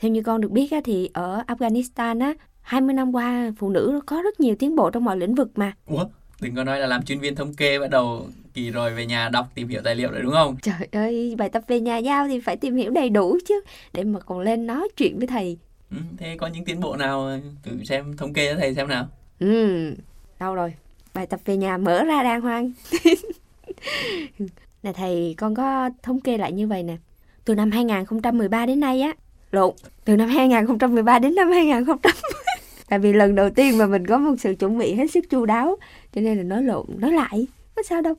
theo 0.00 0.10
như 0.10 0.22
con 0.22 0.40
được 0.40 0.50
biết 0.50 0.72
á, 0.72 0.80
thì 0.84 1.10
ở 1.12 1.42
Afghanistan 1.46 2.20
á, 2.20 2.34
20 2.60 2.94
năm 2.94 3.14
qua 3.14 3.52
phụ 3.58 3.70
nữ 3.70 4.00
có 4.06 4.22
rất 4.22 4.40
nhiều 4.40 4.54
tiến 4.58 4.76
bộ 4.76 4.90
trong 4.90 5.04
mọi 5.04 5.16
lĩnh 5.16 5.34
vực 5.34 5.48
mà. 5.54 5.72
Ủa? 5.86 6.04
Đừng 6.40 6.54
có 6.54 6.64
nói 6.64 6.80
là 6.80 6.86
làm 6.86 7.02
chuyên 7.02 7.20
viên 7.20 7.34
thống 7.34 7.54
kê 7.54 7.78
bắt 7.78 7.90
đầu 7.90 8.28
kỳ 8.54 8.70
rồi 8.70 8.94
về 8.94 9.06
nhà 9.06 9.28
đọc 9.28 9.46
tìm 9.54 9.68
hiểu 9.68 9.80
tài 9.84 9.94
liệu 9.94 10.10
rồi 10.10 10.22
đúng 10.22 10.32
không? 10.32 10.56
Trời 10.62 10.88
ơi, 10.92 11.34
bài 11.38 11.48
tập 11.48 11.62
về 11.68 11.80
nhà 11.80 11.96
giao 11.98 12.28
thì 12.28 12.40
phải 12.40 12.56
tìm 12.56 12.76
hiểu 12.76 12.90
đầy 12.90 13.08
đủ 13.08 13.38
chứ, 13.48 13.60
để 13.92 14.04
mà 14.04 14.20
còn 14.20 14.40
lên 14.40 14.66
nói 14.66 14.88
chuyện 14.96 15.18
với 15.18 15.26
thầy. 15.26 15.58
Ừ, 15.90 15.96
thế 16.18 16.36
có 16.36 16.46
những 16.46 16.64
tiến 16.64 16.80
bộ 16.80 16.96
nào 16.96 17.26
ờ, 17.26 17.40
thử 17.62 17.84
xem 17.84 18.16
thống 18.16 18.32
kê 18.32 18.52
cho 18.52 18.58
thầy 18.58 18.74
xem 18.74 18.88
nào. 18.88 19.08
Ừ, 19.38 19.94
đâu 20.40 20.54
rồi? 20.54 20.74
Bài 21.14 21.26
tập 21.26 21.40
về 21.44 21.56
nhà 21.56 21.76
mở 21.76 22.04
ra 22.04 22.22
đàng 22.22 22.40
hoàng. 22.40 22.72
nè 24.82 24.92
thầy, 24.92 25.34
con 25.38 25.54
có 25.54 25.90
thống 26.02 26.20
kê 26.20 26.38
lại 26.38 26.52
như 26.52 26.66
vậy 26.66 26.82
nè. 26.82 26.96
Từ 27.44 27.54
năm 27.54 27.70
2013 27.70 28.66
đến 28.66 28.80
nay 28.80 29.00
á, 29.00 29.12
lộn, 29.50 29.74
từ 30.04 30.16
năm 30.16 30.28
2013 30.28 31.18
đến 31.18 31.34
năm 31.34 31.50
2010. 31.50 32.12
Tại 32.88 32.98
vì 32.98 33.12
lần 33.12 33.34
đầu 33.34 33.50
tiên 33.50 33.78
mà 33.78 33.86
mình 33.86 34.06
có 34.06 34.18
một 34.18 34.34
sự 34.38 34.54
chuẩn 34.54 34.78
bị 34.78 34.94
hết 34.94 35.10
sức 35.10 35.24
chu 35.30 35.46
đáo, 35.46 35.76
cho 36.14 36.20
nên 36.20 36.38
là 36.38 36.42
nói 36.42 36.62
lộn, 36.62 36.86
nói 36.98 37.12
lại, 37.12 37.46
có 37.76 37.82
sao 37.82 38.02
đâu. 38.02 38.14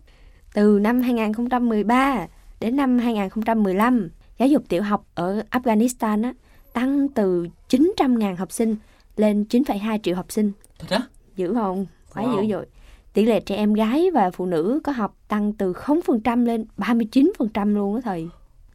Từ 0.53 0.80
năm 0.82 1.01
2013 1.01 2.27
đến 2.60 2.75
năm 2.75 2.99
2015, 2.99 4.10
giáo 4.38 4.47
dục 4.47 4.63
tiểu 4.69 4.84
học 4.84 5.06
ở 5.15 5.43
Afghanistan 5.51 6.23
á, 6.23 6.34
tăng 6.73 7.08
từ 7.10 7.47
900.000 7.69 8.36
học 8.36 8.51
sinh 8.51 8.75
lên 9.15 9.45
9,2 9.49 9.99
triệu 10.03 10.15
học 10.15 10.32
sinh 10.32 10.51
Thật 10.80 10.88
á? 10.89 11.01
dữ 11.36 11.53
không? 11.53 11.86
Quá 12.13 12.23
Wow. 12.23 12.36
dữ 12.47 12.53
dội. 12.53 12.65
Tỷ 13.13 13.25
lệ 13.25 13.39
trẻ 13.39 13.56
em 13.56 13.73
gái 13.73 14.12
và 14.13 14.32
phụ 14.32 14.45
nữ 14.45 14.80
có 14.84 14.91
học 14.91 15.15
tăng 15.27 15.53
từ 15.53 15.73
0% 15.73 16.45
lên 16.45 16.65
39% 16.77 17.75
luôn 17.75 17.95
đó 17.95 18.01
thầy. 18.03 18.27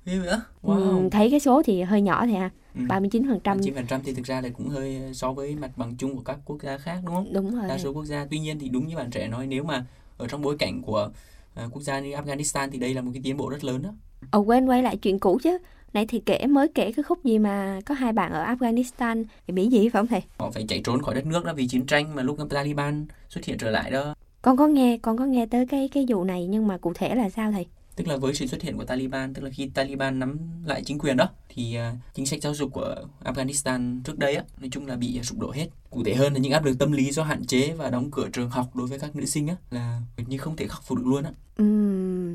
Ghê 0.04 0.18
vậy? 0.18 0.28
Ừ, 0.62 0.68
Wow. 0.72 1.10
thấy 1.10 1.30
cái 1.30 1.40
số 1.40 1.62
thì 1.62 1.82
hơi 1.82 2.00
nhỏ 2.00 2.26
thì 2.26 2.32
ha, 2.34 2.50
Ừ. 2.74 2.80
39%. 2.88 3.60
9% 3.60 4.00
thì 4.04 4.14
thực 4.14 4.26
ra 4.26 4.40
là 4.40 4.48
cũng 4.48 4.68
hơi 4.68 5.00
so 5.14 5.32
với 5.32 5.56
mặt 5.56 5.70
bằng 5.76 5.96
chung 5.96 6.16
của 6.16 6.22
các 6.22 6.38
quốc 6.44 6.62
gia 6.62 6.78
khác 6.78 7.00
đúng 7.06 7.14
không? 7.14 7.32
Đúng 7.32 7.54
rồi. 7.54 7.68
Đa 7.68 7.78
số 7.78 7.92
quốc 7.92 8.04
gia. 8.04 8.26
Tuy 8.30 8.38
nhiên 8.38 8.58
thì 8.58 8.68
đúng 8.68 8.86
như 8.86 8.96
bạn 8.96 9.10
trẻ 9.10 9.28
nói 9.28 9.46
nếu 9.46 9.64
mà 9.64 9.84
ở 10.18 10.26
trong 10.28 10.42
bối 10.42 10.56
cảnh 10.58 10.82
của 10.82 11.10
à, 11.54 11.68
quốc 11.72 11.82
gia 11.82 12.00
như 12.00 12.12
Afghanistan 12.12 12.68
thì 12.72 12.78
đây 12.78 12.94
là 12.94 13.00
một 13.02 13.10
cái 13.14 13.20
tiến 13.24 13.36
bộ 13.36 13.48
rất 13.48 13.64
lớn 13.64 13.82
đó. 13.82 13.90
Ồ 14.30 14.40
quên 14.40 14.66
quay 14.66 14.82
lại 14.82 14.96
chuyện 14.96 15.18
cũ 15.18 15.38
chứ. 15.42 15.58
Nãy 15.92 16.06
thì 16.06 16.22
kể 16.26 16.46
mới 16.46 16.68
kể 16.68 16.92
cái 16.92 17.02
khúc 17.02 17.24
gì 17.24 17.38
mà 17.38 17.80
có 17.86 17.94
hai 17.94 18.12
bạn 18.12 18.32
ở 18.32 18.44
Afghanistan 18.44 19.24
bị 19.46 19.54
Mỹ 19.54 19.68
gì 19.68 19.88
phải 19.88 20.00
không 20.00 20.06
thầy? 20.06 20.22
Họ 20.38 20.50
phải 20.50 20.64
chạy 20.68 20.80
trốn 20.84 21.02
khỏi 21.02 21.14
đất 21.14 21.26
nước 21.26 21.44
đó 21.44 21.52
vì 21.54 21.68
chiến 21.68 21.86
tranh 21.86 22.14
mà 22.14 22.22
lúc 22.22 22.38
Taliban 22.50 23.06
xuất 23.28 23.44
hiện 23.44 23.58
trở 23.58 23.70
lại 23.70 23.90
đó. 23.90 24.14
Con 24.42 24.56
có 24.56 24.66
nghe, 24.66 24.98
con 25.02 25.16
có 25.16 25.24
nghe 25.24 25.46
tới 25.46 25.66
cái 25.66 25.88
cái 25.92 26.06
vụ 26.08 26.24
này 26.24 26.46
nhưng 26.46 26.66
mà 26.66 26.78
cụ 26.78 26.92
thể 26.94 27.14
là 27.14 27.30
sao 27.30 27.52
thầy? 27.52 27.66
Tức 27.96 28.08
là 28.08 28.16
với 28.16 28.34
sự 28.34 28.46
xuất 28.46 28.62
hiện 28.62 28.76
của 28.76 28.84
Taliban, 28.84 29.34
tức 29.34 29.42
là 29.42 29.50
khi 29.50 29.70
Taliban 29.74 30.18
nắm 30.18 30.38
lại 30.64 30.82
chính 30.84 30.98
quyền 30.98 31.16
đó 31.16 31.28
thì 31.48 31.74
à, 31.74 31.96
chính 32.14 32.26
sách 32.26 32.42
giáo 32.42 32.54
dục 32.54 32.72
của 32.72 32.94
Afghanistan 33.24 34.02
trước 34.04 34.18
đây 34.18 34.36
á 34.36 34.44
nói 34.60 34.68
chung 34.72 34.86
là 34.86 34.96
bị 34.96 35.20
sụp 35.22 35.38
đổ 35.38 35.50
hết. 35.50 35.66
Cụ 35.90 36.04
thể 36.04 36.14
hơn 36.14 36.32
là 36.32 36.38
những 36.38 36.52
áp 36.52 36.64
lực 36.64 36.78
tâm 36.78 36.92
lý 36.92 37.10
do 37.10 37.22
hạn 37.22 37.44
chế 37.44 37.72
và 37.72 37.90
đóng 37.90 38.10
cửa 38.10 38.28
trường 38.32 38.50
học 38.50 38.76
đối 38.76 38.86
với 38.86 38.98
các 38.98 39.16
nữ 39.16 39.26
sinh 39.26 39.48
á 39.48 39.56
là 39.70 40.00
như 40.16 40.38
không 40.38 40.56
thể 40.56 40.66
khắc 40.68 40.82
phục 40.82 40.98
được 40.98 41.04
luôn 41.06 41.24
á. 41.24 41.30
Ừm, 41.56 42.34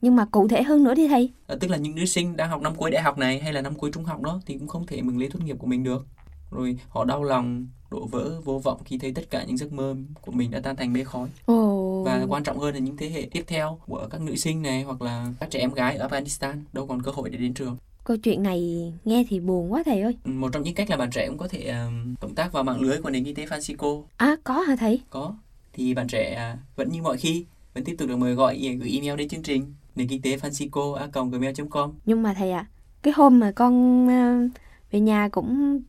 nhưng 0.00 0.16
mà 0.16 0.24
cụ 0.24 0.48
thể 0.48 0.62
hơn 0.62 0.84
nữa 0.84 0.94
đi 0.94 1.08
thầy. 1.08 1.30
À, 1.46 1.56
tức 1.60 1.70
là 1.70 1.76
những 1.76 1.94
nữ 1.94 2.04
sinh 2.04 2.36
đang 2.36 2.50
học 2.50 2.62
năm 2.62 2.74
cuối 2.74 2.90
đại 2.90 3.02
học 3.02 3.18
này 3.18 3.40
hay 3.40 3.52
là 3.52 3.60
năm 3.60 3.74
cuối 3.74 3.90
trung 3.94 4.04
học 4.04 4.22
đó 4.22 4.40
thì 4.46 4.58
cũng 4.58 4.68
không 4.68 4.86
thể 4.86 5.02
mừng 5.02 5.18
lễ 5.18 5.28
tốt 5.32 5.38
nghiệp 5.44 5.56
của 5.58 5.66
mình 5.66 5.84
được. 5.84 6.06
Rồi 6.50 6.78
họ 6.88 7.04
đau 7.04 7.24
lòng, 7.24 7.66
đổ 7.90 8.06
vỡ, 8.06 8.40
vô 8.44 8.58
vọng 8.58 8.80
khi 8.84 8.98
thấy 8.98 9.12
tất 9.14 9.30
cả 9.30 9.44
những 9.44 9.56
giấc 9.56 9.72
mơ 9.72 9.96
của 10.20 10.32
mình 10.32 10.50
đã 10.50 10.60
tan 10.60 10.76
thành 10.76 10.92
mây 10.92 11.04
khói. 11.04 11.28
Ồ. 11.46 12.02
Và 12.06 12.26
quan 12.28 12.44
trọng 12.44 12.58
hơn 12.58 12.74
là 12.74 12.80
những 12.80 12.96
thế 12.96 13.08
hệ 13.08 13.28
tiếp 13.32 13.44
theo 13.46 13.78
của 13.86 14.08
các 14.10 14.20
nữ 14.20 14.36
sinh 14.36 14.62
này 14.62 14.82
hoặc 14.82 15.02
là 15.02 15.26
các 15.40 15.50
trẻ 15.50 15.58
em 15.60 15.72
gái 15.72 15.96
ở 15.96 16.08
Afghanistan 16.08 16.54
đâu 16.72 16.86
còn 16.86 17.02
cơ 17.02 17.10
hội 17.10 17.30
để 17.30 17.38
đến 17.38 17.54
trường. 17.54 17.76
Câu 18.04 18.16
chuyện 18.16 18.42
này 18.42 18.92
nghe 19.04 19.24
thì 19.28 19.40
buồn 19.40 19.72
quá 19.72 19.82
thầy 19.86 20.00
ơi. 20.00 20.16
Một 20.24 20.48
trong 20.52 20.62
những 20.62 20.74
cách 20.74 20.90
là 20.90 20.96
bạn 20.96 21.10
trẻ 21.10 21.28
cũng 21.28 21.38
có 21.38 21.48
thể 21.48 21.64
à, 21.64 21.90
cộng 22.20 22.34
tác 22.34 22.52
vào 22.52 22.64
mạng 22.64 22.80
lưới 22.80 22.98
của 22.98 23.10
nền 23.10 23.24
kinh 23.24 23.34
tế 23.34 23.46
Francisco 23.46 24.02
À 24.16 24.36
có 24.44 24.60
hả 24.60 24.76
thầy? 24.76 25.00
có 25.10 25.34
thì 25.72 25.94
bạn 25.94 26.06
trẻ 26.08 26.34
à, 26.34 26.58
vẫn 26.76 26.88
như 26.92 27.02
mọi 27.02 27.16
khi 27.16 27.44
vẫn 27.74 27.84
tiếp 27.84 27.94
tục 27.98 28.08
được 28.08 28.16
mời 28.16 28.34
gọi 28.34 28.76
gửi 28.80 28.90
email 28.92 29.16
đến 29.16 29.28
chương 29.28 29.42
trình 29.42 29.74
nền 29.96 30.08
kinh 30.08 30.22
tế 30.22 30.36
Francisco 30.36 30.94
a 30.94 31.06
gmail.com 31.32 31.90
Nhưng 32.06 32.22
mà 32.22 32.34
thầy 32.34 32.50
ạ, 32.50 32.66
cái 33.02 33.14
hôm 33.16 33.40
mà 33.40 33.52
con 33.52 34.06
ờ, 34.08 34.48
về 34.90 35.00
nhà 35.00 35.28
cũng 35.28 35.82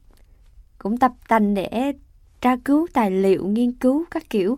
cũng 0.77 0.97
tập 0.97 1.11
tành 1.27 1.53
để 1.53 1.93
tra 2.41 2.55
cứu 2.65 2.87
tài 2.93 3.11
liệu, 3.11 3.47
nghiên 3.47 3.71
cứu 3.71 4.03
các 4.11 4.29
kiểu. 4.29 4.57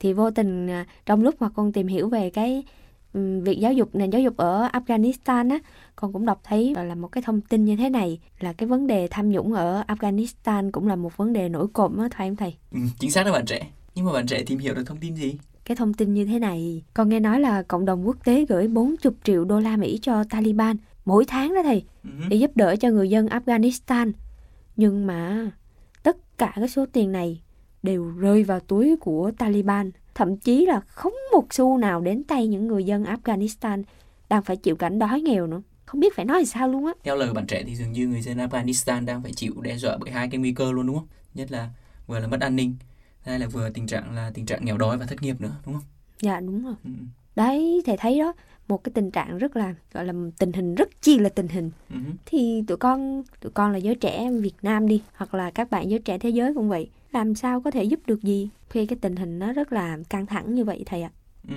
Thì 0.00 0.12
vô 0.12 0.30
tình 0.30 0.68
ờ, 0.68 0.84
trong 1.06 1.22
lúc 1.22 1.42
mà 1.42 1.48
con 1.48 1.72
tìm 1.72 1.86
hiểu 1.86 2.08
về 2.08 2.30
cái 2.30 2.64
ừm, 3.12 3.40
việc 3.40 3.58
giáo 3.60 3.72
dục 3.72 3.88
nền 3.92 4.10
giáo 4.10 4.22
dục 4.22 4.36
ở 4.36 4.68
Afghanistan 4.72 5.50
á, 5.50 5.58
con 5.96 6.12
cũng 6.12 6.26
đọc 6.26 6.40
thấy 6.44 6.74
là 6.74 6.94
một 6.94 7.08
cái 7.08 7.22
thông 7.22 7.40
tin 7.40 7.64
như 7.64 7.76
thế 7.76 7.90
này 7.90 8.18
là 8.40 8.52
cái 8.52 8.68
vấn 8.68 8.86
đề 8.86 9.08
tham 9.10 9.30
nhũng 9.30 9.52
ở 9.52 9.84
Afghanistan 9.88 10.70
cũng 10.70 10.88
là 10.88 10.96
một 10.96 11.16
vấn 11.16 11.32
đề 11.32 11.48
nổi 11.48 11.66
cộm 11.72 11.98
á 11.98 12.08
phải 12.16 12.28
không 12.28 12.36
thầy? 12.36 12.54
ừ, 12.72 12.78
chính 12.98 13.10
xác 13.10 13.24
đó 13.26 13.32
bạn 13.32 13.46
trẻ. 13.46 13.70
Nhưng 13.94 14.04
mà 14.04 14.12
bạn 14.12 14.26
trẻ 14.26 14.42
tìm 14.46 14.58
hiểu 14.58 14.74
được 14.74 14.82
thông 14.86 14.98
tin 14.98 15.14
gì 15.16 15.38
Cái 15.70 15.76
thông 15.76 15.94
tin 15.94 16.14
như 16.14 16.24
thế 16.24 16.38
này, 16.38 16.82
con 16.94 17.08
nghe 17.08 17.20
nói 17.20 17.40
là 17.40 17.62
cộng 17.62 17.84
đồng 17.84 18.06
quốc 18.06 18.24
tế 18.24 18.44
gửi 18.48 18.68
40 18.68 19.12
triệu 19.24 19.44
đô 19.44 19.60
la 19.60 19.76
Mỹ 19.76 19.98
cho 20.02 20.24
Taliban 20.24 20.76
mỗi 21.04 21.24
tháng 21.24 21.54
đó 21.54 21.62
thầy. 21.62 21.84
Ừ. 22.04 22.10
để 22.28 22.36
giúp 22.36 22.50
đỡ 22.54 22.76
cho 22.76 22.90
người 22.90 23.10
dân 23.10 23.26
Afghanistan. 23.26 24.12
Nhưng 24.76 25.06
mà 25.06 25.50
tất 26.02 26.38
cả 26.38 26.52
cái 26.56 26.68
số 26.68 26.86
tiền 26.92 27.12
này 27.12 27.42
đều 27.82 28.04
rơi 28.04 28.44
vào 28.44 28.60
túi 28.60 28.96
của 29.00 29.30
Taliban. 29.38 29.90
Thậm 30.14 30.36
chí 30.36 30.66
là 30.66 30.80
không 30.80 31.12
một 31.32 31.54
xu 31.54 31.78
nào 31.78 32.00
đến 32.00 32.24
tay 32.24 32.46
những 32.46 32.66
người 32.66 32.84
dân 32.84 33.04
Afghanistan 33.04 33.82
đang 34.28 34.42
phải 34.42 34.56
chịu 34.56 34.76
cảnh 34.76 34.98
đói 34.98 35.20
nghèo 35.20 35.46
nữa. 35.46 35.62
Không 35.86 36.00
biết 36.00 36.16
phải 36.16 36.24
nói 36.24 36.44
sao 36.44 36.68
luôn 36.68 36.86
á. 36.86 36.92
theo 37.02 37.16
lời 37.16 37.32
bạn 37.32 37.46
trẻ 37.46 37.62
thì 37.66 37.76
dường 37.76 37.92
như 37.92 38.08
người 38.08 38.22
dân 38.22 38.38
Afghanistan 38.38 39.04
đang 39.04 39.22
phải 39.22 39.32
chịu 39.32 39.54
đe 39.60 39.76
dọa 39.76 39.96
bởi 40.00 40.10
hai 40.10 40.28
cái 40.28 40.38
nguy 40.38 40.52
cơ 40.52 40.72
luôn 40.72 40.86
đúng 40.86 40.96
không 40.96 41.08
nhất 41.34 41.52
là 41.52 41.70
vừa 42.06 42.18
là 42.18 42.26
mất 42.26 42.40
an 42.40 42.56
ninh 42.56 42.74
hai 43.22 43.38
là 43.38 43.46
vừa 43.46 43.70
tình 43.70 43.86
trạng 43.86 44.14
là 44.14 44.30
tình 44.34 44.46
trạng 44.46 44.64
nghèo 44.64 44.78
đói 44.78 44.98
và 44.98 45.06
thất 45.06 45.22
nghiệp 45.22 45.40
nữa 45.40 45.52
đúng 45.66 45.74
không 45.74 45.84
Dạ 46.22 46.40
đúng 46.40 46.64
rồi. 46.64 46.74
ừ. 46.84 46.90
Đấy, 47.36 47.82
thầy 47.86 47.96
thấy 47.96 48.18
đó, 48.18 48.32
một 48.68 48.84
cái 48.84 48.92
tình 48.94 49.10
trạng 49.10 49.38
rất 49.38 49.56
là 49.56 49.74
gọi 49.92 50.04
là 50.04 50.12
tình 50.38 50.52
hình 50.52 50.74
rất 50.74 50.88
chi 51.02 51.18
là 51.18 51.28
tình 51.28 51.48
hình. 51.48 51.70
Ừ. 51.90 51.96
Thì 52.26 52.62
tụi 52.66 52.76
con, 52.76 53.22
tụi 53.40 53.52
con 53.52 53.72
là 53.72 53.78
giới 53.78 53.94
trẻ 53.94 54.30
Việt 54.40 54.54
Nam 54.62 54.88
đi, 54.88 55.02
hoặc 55.14 55.34
là 55.34 55.50
các 55.50 55.70
bạn 55.70 55.90
giới 55.90 55.98
trẻ 55.98 56.18
thế 56.18 56.30
giới 56.30 56.54
cũng 56.54 56.68
vậy. 56.68 56.90
Làm 57.12 57.34
sao 57.34 57.60
có 57.60 57.70
thể 57.70 57.84
giúp 57.84 58.00
được 58.06 58.22
gì 58.22 58.48
khi 58.70 58.86
cái 58.86 58.98
tình 59.00 59.16
hình 59.16 59.38
nó 59.38 59.52
rất 59.52 59.72
là 59.72 59.98
căng 60.08 60.26
thẳng 60.26 60.54
như 60.54 60.64
vậy 60.64 60.82
thầy 60.86 61.02
ạ? 61.02 61.10
Ừ. 61.48 61.54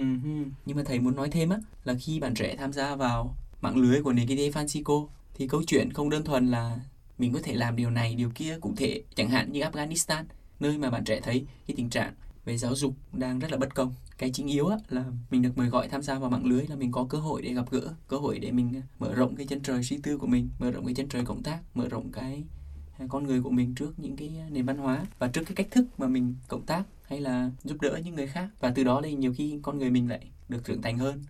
nhưng 0.66 0.78
mà 0.78 0.84
thầy 0.86 1.00
muốn 1.00 1.16
nói 1.16 1.30
thêm 1.32 1.50
á 1.50 1.58
là 1.84 1.94
khi 2.00 2.20
bạn 2.20 2.34
trẻ 2.34 2.56
tham 2.56 2.74
gia 2.74 2.96
vào 2.96 3.36
mạng 3.62 3.78
lưới 3.78 4.02
của 4.02 4.14
nền 4.14 4.28
kinh 4.28 4.38
tế 4.38 4.50
Francisco 4.50 5.08
thì 5.34 5.48
câu 5.48 5.64
chuyện 5.68 5.94
không 5.94 6.10
đơn 6.10 6.24
thuần 6.24 6.48
là 6.48 6.78
mình 7.18 7.34
có 7.34 7.40
thể 7.44 7.54
làm 7.54 7.76
điều 7.76 7.90
này 7.90 8.16
điều 8.16 8.30
kia 8.36 8.58
cụ 8.62 8.74
thể 8.78 9.02
chẳng 9.16 9.30
hạn 9.30 9.52
như 9.52 9.62
Afghanistan 9.62 10.24
nơi 10.60 10.78
mà 10.78 10.90
bạn 10.90 11.04
trẻ 11.04 11.20
thấy 11.24 11.46
cái 11.68 11.76
tình 11.78 11.90
trạng 11.90 12.14
về 12.46 12.58
giáo 12.58 12.76
dục 12.76 12.94
đang 13.14 13.40
rất 13.40 13.52
là 13.52 13.58
bất 13.58 13.76
công. 13.76 13.94
Cái 14.18 14.32
chính 14.34 14.48
yếu 14.48 14.68
á, 14.68 14.78
là 14.90 15.04
mình 15.32 15.42
được 15.42 15.58
mời 15.58 15.68
gọi 15.68 15.88
tham 15.88 16.02
gia 16.02 16.20
vào 16.20 16.30
mạng 16.30 16.46
lưới 16.46 16.68
là 16.68 16.76
mình 16.76 16.92
có 16.92 17.06
cơ 17.10 17.18
hội 17.18 17.42
để 17.42 17.54
gặp 17.54 17.72
gỡ 17.72 17.94
cơ 18.08 18.18
hội 18.18 18.40
để 18.40 18.52
mình 18.52 18.74
à, 18.76 18.82
mở 19.00 19.14
rộng 19.14 19.36
cái 19.36 19.48
chân 19.48 19.60
trời 19.62 19.84
suy 19.84 19.98
tư 20.04 20.18
của 20.18 20.28
mình 20.28 20.50
mở 20.60 20.72
rộng 20.72 20.86
cái 20.86 20.96
chân 20.96 21.08
trời 21.08 21.26
cộng 21.26 21.44
tác 21.44 21.60
mở 21.74 21.88
rộng 21.90 22.12
cái 22.12 22.44
à, 23.00 23.06
con 23.10 23.24
người 23.24 23.42
của 23.42 23.50
mình 23.50 23.76
trước 23.76 24.00
những 24.00 24.16
cái 24.16 24.32
à, 24.40 24.48
nền 24.52 24.66
văn 24.66 24.78
hóa 24.78 25.06
và 25.20 25.28
trước 25.28 25.42
cái 25.46 25.56
cách 25.56 25.68
thức 25.72 25.86
mà 25.98 26.08
mình 26.08 26.36
cộng 26.48 26.66
tác 26.66 26.84
hay 27.04 27.22
là 27.22 27.52
giúp 27.64 27.82
đỡ 27.82 28.00
những 28.04 28.16
người 28.16 28.28
khác. 28.28 28.50
Và 28.60 28.72
từ 28.76 28.84
đó 28.84 29.02
thì 29.04 29.14
nhiều 29.14 29.34
khi 29.38 29.60
con 29.62 29.78
người 29.78 29.90
mình 29.90 30.10
lại 30.10 30.28
được 30.50 30.66
trưởng 30.66 30.82
thành 30.82 30.98
hơn. 30.98 31.24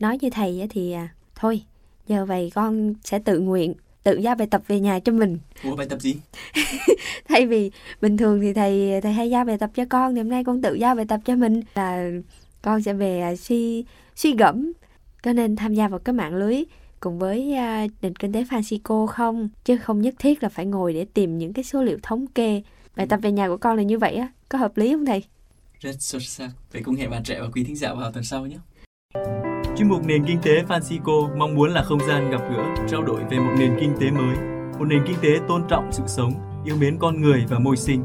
Nói 0.00 0.18
như 0.20 0.30
thầy 0.30 0.66
thì 0.70 0.94
thôi 1.34 1.64
giờ 2.06 2.24
vậy 2.24 2.50
con 2.54 2.94
sẽ 3.04 3.18
tự 3.18 3.38
nguyện 3.38 3.74
tự 4.02 4.16
giao 4.16 4.34
bài 4.34 4.46
tập 4.50 4.62
về 4.68 4.80
nhà 4.80 5.00
cho 5.00 5.12
mình. 5.12 5.38
Ủa 5.64 5.76
bài 5.76 5.86
tập 5.90 6.00
gì? 6.00 6.16
Thay 7.28 7.46
vì 7.46 7.70
bình 8.00 8.16
thường 8.16 8.40
thì 8.40 8.52
thầy 8.52 9.00
thầy 9.00 9.12
hay 9.12 9.30
giao 9.30 9.44
bài 9.44 9.58
tập 9.58 9.70
cho 9.74 9.84
con 9.90 10.14
thì 10.14 10.20
hôm 10.20 10.28
nay 10.28 10.44
con 10.44 10.62
tự 10.62 10.74
giao 10.74 10.94
bài 10.94 11.04
tập 11.08 11.20
cho 11.24 11.36
mình. 11.36 11.62
Là 11.74 12.10
con 12.62 12.82
sẽ 12.82 12.92
về 12.92 13.20
à, 13.20 13.36
suy 13.36 13.84
suy 14.16 14.34
gẫm. 14.36 14.72
Cho 15.22 15.32
nên 15.32 15.56
tham 15.56 15.74
gia 15.74 15.88
vào 15.88 15.98
cái 15.98 16.12
mạng 16.12 16.34
lưới 16.34 16.64
cùng 17.00 17.18
với 17.18 17.52
uh, 17.52 17.90
nền 18.02 18.16
kinh 18.16 18.32
tế 18.32 18.44
Francisco 18.44 19.06
không? 19.06 19.48
Chứ 19.64 19.76
không 19.76 20.02
nhất 20.02 20.14
thiết 20.18 20.42
là 20.42 20.48
phải 20.48 20.66
ngồi 20.66 20.92
để 20.92 21.06
tìm 21.14 21.38
những 21.38 21.52
cái 21.52 21.64
số 21.64 21.82
liệu 21.82 21.98
thống 22.02 22.26
kê. 22.26 22.62
Bài 22.96 23.06
tập 23.06 23.20
về 23.22 23.32
nhà 23.32 23.48
của 23.48 23.56
con 23.56 23.76
là 23.76 23.82
như 23.82 23.98
vậy 23.98 24.14
á. 24.14 24.28
Có 24.48 24.58
hợp 24.58 24.76
lý 24.76 24.92
không 24.92 25.06
thầy? 25.06 25.22
Rất 25.80 26.02
xuất 26.02 26.22
sắc. 26.22 26.50
Vậy 26.72 26.82
cũng 26.82 26.94
hẹn 26.94 27.10
bạn 27.10 27.22
trẻ 27.22 27.40
và 27.40 27.48
quý 27.54 27.64
thính 27.64 27.76
giả 27.76 27.94
vào 27.94 28.12
tuần 28.12 28.24
sau 28.24 28.46
nhé 28.46 28.56
Chuyên 29.76 29.88
mục 29.88 30.06
Nền 30.06 30.24
Kinh 30.24 30.38
tế 30.42 30.62
Francisco 30.68 31.36
mong 31.36 31.54
muốn 31.54 31.70
là 31.70 31.82
không 31.82 31.98
gian 32.08 32.30
gặp 32.30 32.40
gỡ, 32.50 32.62
trao 32.88 33.02
đổi 33.02 33.20
về 33.30 33.38
một 33.38 33.52
nền 33.58 33.76
kinh 33.80 33.92
tế 34.00 34.10
mới, 34.10 34.36
một 34.78 34.84
nền 34.84 35.02
kinh 35.06 35.16
tế 35.22 35.28
tôn 35.48 35.62
trọng 35.68 35.92
sự 35.92 36.02
sống, 36.06 36.32
yêu 36.64 36.76
mến 36.80 36.98
con 36.98 37.20
người 37.20 37.44
và 37.48 37.58
môi 37.58 37.76
sinh. 37.76 38.04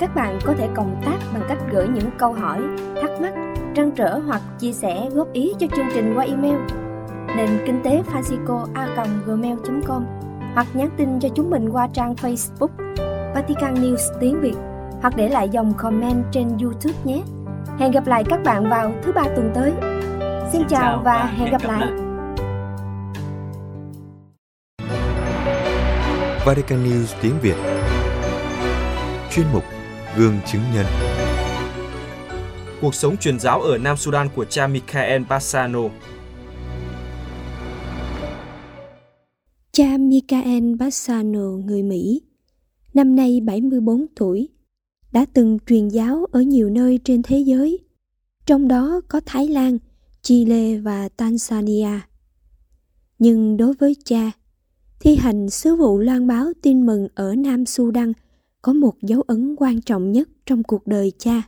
Các 0.00 0.14
bạn 0.14 0.38
có 0.44 0.54
thể 0.58 0.68
cộng 0.74 1.02
tác 1.06 1.18
bằng 1.34 1.42
cách 1.48 1.58
gửi 1.72 1.88
những 1.88 2.10
câu 2.18 2.32
hỏi, 2.32 2.60
thắc 3.02 3.10
mắc, 3.20 3.32
trăn 3.74 3.90
trở 3.96 4.18
hoặc 4.26 4.42
chia 4.58 4.72
sẻ 4.72 5.08
góp 5.14 5.32
ý 5.32 5.52
cho 5.58 5.66
chương 5.76 5.86
trình 5.94 6.14
qua 6.16 6.24
email 6.24 6.56
nền 7.36 7.48
kinh 7.66 7.80
tế 7.84 8.02
Francisco 8.12 8.66
a 8.74 9.06
gmail.com 9.26 10.04
hoặc 10.54 10.66
nhắn 10.74 10.90
tin 10.96 11.20
cho 11.20 11.28
chúng 11.28 11.50
mình 11.50 11.68
qua 11.68 11.88
trang 11.92 12.14
Facebook 12.14 12.68
Vatican 13.34 13.74
News 13.74 14.18
tiếng 14.20 14.40
Việt 14.40 14.56
hoặc 15.00 15.16
để 15.16 15.28
lại 15.28 15.48
dòng 15.48 15.74
comment 15.74 16.24
trên 16.32 16.48
YouTube 16.62 16.98
nhé. 17.04 17.22
Hẹn 17.78 17.90
gặp 17.90 18.06
lại 18.06 18.24
các 18.28 18.42
bạn 18.44 18.70
vào 18.70 18.92
thứ 19.02 19.12
ba 19.12 19.22
tuần 19.22 19.50
tới. 19.54 19.72
Xin 20.52 20.62
chào 20.68 21.02
và 21.04 21.24
hẹn 21.26 21.50
gặp 21.50 21.62
lại. 21.64 21.88
Vatican 26.46 26.84
News 26.84 27.06
tiếng 27.22 27.34
Việt. 27.42 27.56
Chuyên 29.30 29.46
mục 29.52 29.62
Gương 30.16 30.34
chứng 30.46 30.60
nhân. 30.74 30.86
Cuộc 32.80 32.94
sống 32.94 33.16
truyền 33.16 33.38
giáo 33.38 33.60
ở 33.60 33.78
Nam 33.78 33.96
Sudan 33.96 34.28
của 34.36 34.44
cha 34.44 34.66
Michael 34.66 35.22
Bassano. 35.28 35.80
Cha 39.72 39.96
Michael 39.98 40.74
Bassano 40.74 41.50
người 41.64 41.82
Mỹ, 41.82 42.22
năm 42.94 43.16
nay 43.16 43.40
74 43.40 44.06
tuổi, 44.16 44.48
đã 45.12 45.26
từng 45.34 45.58
truyền 45.66 45.88
giáo 45.88 46.26
ở 46.32 46.40
nhiều 46.40 46.70
nơi 46.70 46.98
trên 47.04 47.22
thế 47.22 47.38
giới, 47.38 47.78
trong 48.46 48.68
đó 48.68 49.00
có 49.08 49.20
Thái 49.26 49.48
Lan, 49.48 49.78
Chile 50.28 50.78
và 50.78 51.08
Tanzania. 51.16 51.98
Nhưng 53.18 53.56
đối 53.56 53.74
với 53.74 53.96
cha, 54.04 54.32
thi 55.00 55.16
hành 55.16 55.50
sứ 55.50 55.76
vụ 55.76 55.98
loan 55.98 56.26
báo 56.26 56.52
tin 56.62 56.86
mừng 56.86 57.08
ở 57.14 57.34
Nam 57.34 57.66
Sudan 57.66 58.12
có 58.62 58.72
một 58.72 59.02
dấu 59.02 59.22
ấn 59.22 59.56
quan 59.58 59.80
trọng 59.80 60.12
nhất 60.12 60.28
trong 60.46 60.62
cuộc 60.62 60.86
đời 60.86 61.12
cha. 61.18 61.42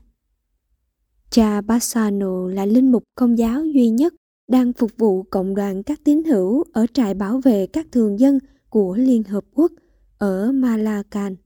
Cha 1.30 1.60
Bassano 1.60 2.48
là 2.48 2.66
linh 2.66 2.92
mục 2.92 3.02
công 3.14 3.38
giáo 3.38 3.64
duy 3.64 3.88
nhất 3.88 4.14
đang 4.48 4.72
phục 4.72 4.90
vụ 4.96 5.22
cộng 5.22 5.54
đoàn 5.54 5.82
các 5.82 6.00
tín 6.04 6.24
hữu 6.24 6.64
ở 6.72 6.86
trại 6.92 7.14
bảo 7.14 7.40
vệ 7.40 7.66
các 7.66 7.86
thường 7.92 8.20
dân 8.20 8.38
của 8.68 8.96
Liên 8.96 9.22
Hợp 9.22 9.44
Quốc 9.54 9.72
ở 10.18 10.52
Malacan, 10.52 11.36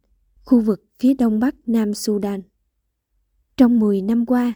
khu 0.45 0.61
vực 0.61 0.85
phía 0.99 1.15
đông 1.15 1.41
bắc 1.41 1.55
Nam 1.67 1.95
Sudan. 1.95 2.43
Trong 3.57 3.81
10 3.81 4.03
năm 4.03 4.27
qua, 4.27 4.53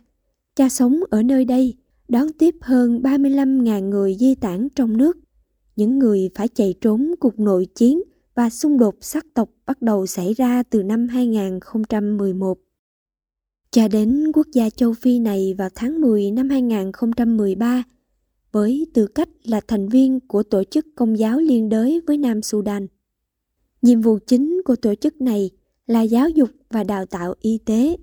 cha 0.56 0.68
sống 0.68 1.00
ở 1.10 1.22
nơi 1.22 1.44
đây 1.44 1.76
đón 2.08 2.32
tiếp 2.38 2.54
hơn 2.60 3.00
35.000 3.02 3.88
người 3.88 4.16
di 4.20 4.34
tản 4.34 4.68
trong 4.74 4.96
nước, 4.96 5.18
những 5.76 5.98
người 5.98 6.30
phải 6.34 6.48
chạy 6.48 6.74
trốn 6.80 7.14
cuộc 7.20 7.38
nội 7.38 7.66
chiến 7.74 8.02
và 8.34 8.50
xung 8.50 8.78
đột 8.78 8.94
sắc 9.00 9.26
tộc 9.34 9.50
bắt 9.66 9.82
đầu 9.82 10.06
xảy 10.06 10.34
ra 10.34 10.62
từ 10.62 10.82
năm 10.82 11.08
2011. 11.08 12.58
Cho 13.70 13.88
đến 13.88 14.32
quốc 14.34 14.46
gia 14.52 14.70
châu 14.70 14.92
Phi 14.92 15.18
này 15.18 15.54
vào 15.58 15.68
tháng 15.74 16.00
10 16.00 16.30
năm 16.30 16.48
2013 16.48 17.82
với 18.52 18.86
tư 18.94 19.06
cách 19.06 19.28
là 19.44 19.60
thành 19.68 19.88
viên 19.88 20.20
của 20.20 20.42
tổ 20.42 20.64
chức 20.64 20.86
công 20.94 21.18
giáo 21.18 21.38
liên 21.38 21.68
đới 21.68 22.00
với 22.06 22.16
Nam 22.16 22.42
Sudan. 22.42 22.86
Nhiệm 23.82 24.00
vụ 24.00 24.18
chính 24.26 24.62
của 24.64 24.76
tổ 24.76 24.94
chức 24.94 25.20
này 25.20 25.50
là 25.86 26.02
giáo 26.02 26.28
dục 26.28 26.48
và 26.70 26.84
đào 26.84 27.06
tạo 27.06 27.34
y 27.40 27.58
tế, 27.64 27.96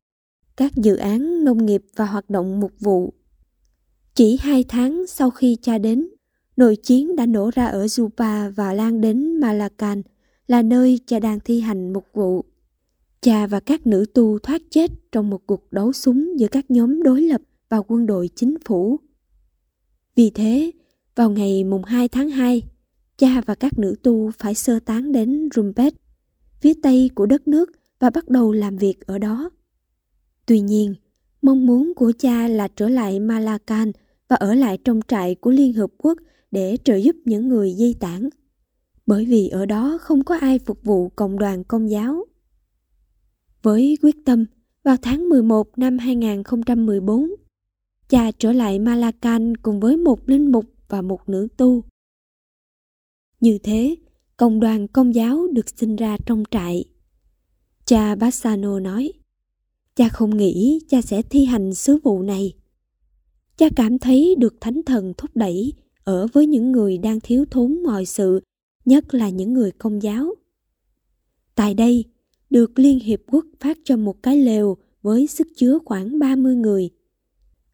các 0.57 0.71
dự 0.75 0.95
án 0.95 1.43
nông 1.43 1.65
nghiệp 1.65 1.81
và 1.95 2.05
hoạt 2.05 2.29
động 2.29 2.59
mục 2.59 2.71
vụ. 2.79 3.13
Chỉ 4.15 4.37
hai 4.41 4.63
tháng 4.63 5.07
sau 5.07 5.29
khi 5.29 5.57
cha 5.61 5.77
đến, 5.77 6.07
nội 6.57 6.75
chiến 6.75 7.15
đã 7.15 7.25
nổ 7.25 7.51
ra 7.53 7.65
ở 7.65 7.85
Juba 7.85 8.51
và 8.51 8.73
lan 8.73 9.01
đến 9.01 9.39
Malacan, 9.39 10.01
là 10.47 10.61
nơi 10.61 10.99
cha 11.05 11.19
đang 11.19 11.39
thi 11.39 11.59
hành 11.59 11.93
mục 11.93 12.05
vụ. 12.13 12.45
Cha 13.21 13.47
và 13.47 13.59
các 13.59 13.87
nữ 13.87 14.05
tu 14.13 14.39
thoát 14.39 14.61
chết 14.69 14.91
trong 15.11 15.29
một 15.29 15.47
cuộc 15.47 15.71
đấu 15.71 15.93
súng 15.93 16.39
giữa 16.39 16.47
các 16.47 16.71
nhóm 16.71 17.03
đối 17.03 17.21
lập 17.21 17.41
và 17.69 17.81
quân 17.81 18.05
đội 18.05 18.29
chính 18.35 18.55
phủ 18.65 18.99
vì 20.15 20.29
thế, 20.29 20.71
vào 21.15 21.29
ngày 21.29 21.63
mùng 21.63 21.83
2 21.83 22.07
tháng 22.07 22.29
2, 22.29 22.61
cha 23.17 23.41
và 23.45 23.55
các 23.55 23.79
nữ 23.79 23.95
tu 24.03 24.31
phải 24.31 24.55
sơ 24.55 24.79
tán 24.79 25.11
đến 25.11 25.49
Rumpet, 25.55 25.93
phía 26.61 26.73
tây 26.83 27.09
của 27.15 27.25
đất 27.25 27.47
nước 27.47 27.71
và 27.99 28.09
bắt 28.09 28.29
đầu 28.29 28.51
làm 28.51 28.77
việc 28.77 29.07
ở 29.07 29.17
đó. 29.17 29.49
Tuy 30.45 30.59
nhiên, 30.59 30.95
mong 31.41 31.65
muốn 31.65 31.93
của 31.95 32.11
cha 32.19 32.47
là 32.47 32.67
trở 32.67 32.89
lại 32.89 33.19
Malacan 33.19 33.91
và 34.27 34.35
ở 34.35 34.53
lại 34.53 34.77
trong 34.83 34.99
trại 35.07 35.35
của 35.35 35.51
Liên 35.51 35.73
Hợp 35.73 35.91
Quốc 35.97 36.17
để 36.51 36.77
trợ 36.83 36.95
giúp 36.95 37.15
những 37.25 37.49
người 37.49 37.73
di 37.77 37.93
tản. 37.93 38.29
Bởi 39.05 39.25
vì 39.25 39.47
ở 39.47 39.65
đó 39.65 39.97
không 40.01 40.23
có 40.23 40.37
ai 40.37 40.59
phục 40.59 40.83
vụ 40.83 41.09
cộng 41.09 41.39
đoàn 41.39 41.63
công 41.63 41.89
giáo. 41.89 42.25
Với 43.61 43.97
quyết 44.01 44.15
tâm, 44.25 44.45
vào 44.83 44.97
tháng 45.01 45.29
11 45.29 45.77
năm 45.77 45.97
2014, 45.97 47.29
cha 48.09 48.31
trở 48.31 48.51
lại 48.51 48.79
Malacan 48.79 49.57
cùng 49.57 49.79
với 49.79 49.97
một 49.97 50.29
linh 50.29 50.51
mục 50.51 50.65
và 50.89 51.01
một 51.01 51.29
nữ 51.29 51.47
tu. 51.57 51.83
Như 53.39 53.57
thế, 53.63 53.95
cộng 54.37 54.59
đoàn 54.59 54.87
công 54.87 55.15
giáo 55.15 55.47
được 55.47 55.69
sinh 55.69 55.95
ra 55.95 56.17
trong 56.25 56.43
trại. 56.51 56.85
Cha 57.85 58.15
Bassano 58.15 58.79
nói, 58.79 59.13
cha 59.95 60.09
không 60.09 60.37
nghĩ 60.37 60.79
cha 60.89 61.01
sẽ 61.01 61.21
thi 61.21 61.45
hành 61.45 61.73
sứ 61.73 61.97
vụ 62.03 62.21
này. 62.21 62.53
Cha 63.57 63.69
cảm 63.75 63.99
thấy 63.99 64.35
được 64.39 64.55
thánh 64.61 64.83
thần 64.83 65.13
thúc 65.17 65.31
đẩy 65.35 65.73
ở 66.03 66.27
với 66.33 66.47
những 66.47 66.71
người 66.71 66.97
đang 66.97 67.19
thiếu 67.19 67.45
thốn 67.51 67.83
mọi 67.83 68.05
sự, 68.05 68.39
nhất 68.85 69.13
là 69.13 69.29
những 69.29 69.53
người 69.53 69.71
công 69.71 70.01
giáo. 70.01 70.35
Tại 71.55 71.73
đây, 71.73 72.03
được 72.49 72.79
Liên 72.79 72.99
Hiệp 72.99 73.19
Quốc 73.27 73.45
phát 73.59 73.77
cho 73.83 73.97
một 73.97 74.23
cái 74.23 74.37
lều 74.37 74.77
với 75.01 75.27
sức 75.27 75.47
chứa 75.55 75.79
khoảng 75.85 76.19
30 76.19 76.55
người– 76.55 76.89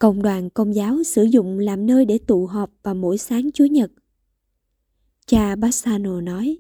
Cộng 0.02 0.22
đoàn 0.22 0.50
công 0.50 0.76
giáo 0.76 1.04
sử 1.04 1.24
dụng 1.24 1.60
làm 1.60 1.86
nơi 1.86 2.06
để 2.06 2.17
tụ 2.17 2.46
họp 2.46 2.72
vào 2.84 2.96
mỗi 2.96 3.17
sáng 3.17 3.50
Chúa 3.54 3.65
Nhật. 3.65 3.91
Cha 5.26 5.56
Bassano 5.56 6.22
nói, 6.22 6.58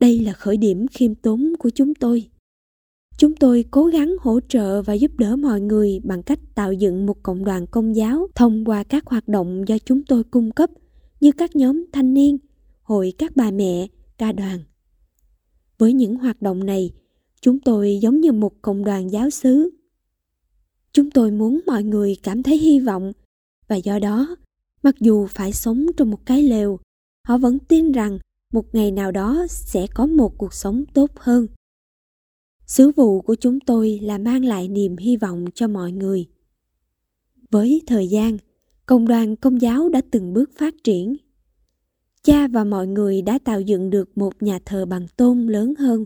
đây 0.00 0.20
là 0.20 0.32
khởi 0.32 0.56
điểm 0.56 0.86
khiêm 0.86 1.14
tốn 1.14 1.52
của 1.58 1.70
chúng 1.70 1.94
tôi. 1.94 2.30
Chúng 3.16 3.36
tôi 3.36 3.64
cố 3.70 3.86
gắng 3.86 4.16
hỗ 4.20 4.40
trợ 4.48 4.82
và 4.82 4.92
giúp 4.92 5.10
đỡ 5.18 5.36
mọi 5.36 5.60
người 5.60 6.00
bằng 6.04 6.22
cách 6.22 6.38
tạo 6.54 6.72
dựng 6.72 7.06
một 7.06 7.22
cộng 7.22 7.44
đoàn 7.44 7.66
công 7.66 7.96
giáo 7.96 8.26
thông 8.34 8.64
qua 8.64 8.84
các 8.84 9.06
hoạt 9.06 9.28
động 9.28 9.68
do 9.68 9.78
chúng 9.78 10.04
tôi 10.04 10.24
cung 10.24 10.50
cấp 10.50 10.70
như 11.20 11.32
các 11.32 11.56
nhóm 11.56 11.84
thanh 11.92 12.14
niên, 12.14 12.38
hội 12.82 13.12
các 13.18 13.36
bà 13.36 13.50
mẹ, 13.50 13.86
ca 14.18 14.32
đoàn. 14.32 14.58
Với 15.78 15.92
những 15.92 16.16
hoạt 16.16 16.42
động 16.42 16.66
này, 16.66 16.90
chúng 17.40 17.60
tôi 17.60 17.98
giống 18.02 18.20
như 18.20 18.32
một 18.32 18.62
cộng 18.62 18.84
đoàn 18.84 19.10
giáo 19.10 19.30
xứ 19.30 19.70
Chúng 20.94 21.10
tôi 21.10 21.30
muốn 21.30 21.60
mọi 21.66 21.82
người 21.84 22.16
cảm 22.22 22.42
thấy 22.42 22.58
hy 22.58 22.80
vọng 22.80 23.12
và 23.68 23.76
do 23.76 23.98
đó, 23.98 24.36
mặc 24.82 24.94
dù 25.00 25.26
phải 25.26 25.52
sống 25.52 25.86
trong 25.96 26.10
một 26.10 26.26
cái 26.26 26.42
lều, 26.42 26.78
họ 27.28 27.38
vẫn 27.38 27.58
tin 27.58 27.92
rằng 27.92 28.18
một 28.52 28.74
ngày 28.74 28.90
nào 28.90 29.10
đó 29.10 29.46
sẽ 29.48 29.86
có 29.94 30.06
một 30.06 30.38
cuộc 30.38 30.54
sống 30.54 30.84
tốt 30.94 31.10
hơn. 31.16 31.46
Sứ 32.66 32.90
vụ 32.96 33.20
của 33.20 33.34
chúng 33.34 33.60
tôi 33.60 33.98
là 34.02 34.18
mang 34.18 34.44
lại 34.44 34.68
niềm 34.68 34.96
hy 34.96 35.16
vọng 35.16 35.44
cho 35.54 35.68
mọi 35.68 35.92
người. 35.92 36.26
Với 37.50 37.82
thời 37.86 38.08
gian, 38.08 38.38
công 38.86 39.08
đoàn 39.08 39.36
công 39.36 39.60
giáo 39.60 39.88
đã 39.88 40.00
từng 40.10 40.32
bước 40.32 40.50
phát 40.58 40.74
triển. 40.84 41.16
cha 42.22 42.48
và 42.48 42.64
mọi 42.64 42.86
người 42.86 43.22
đã 43.22 43.38
tạo 43.44 43.60
dựng 43.60 43.90
được 43.90 44.18
một 44.18 44.42
nhà 44.42 44.58
thờ 44.64 44.86
bằng 44.86 45.06
tôn 45.16 45.46
lớn 45.46 45.74
hơn. 45.78 46.04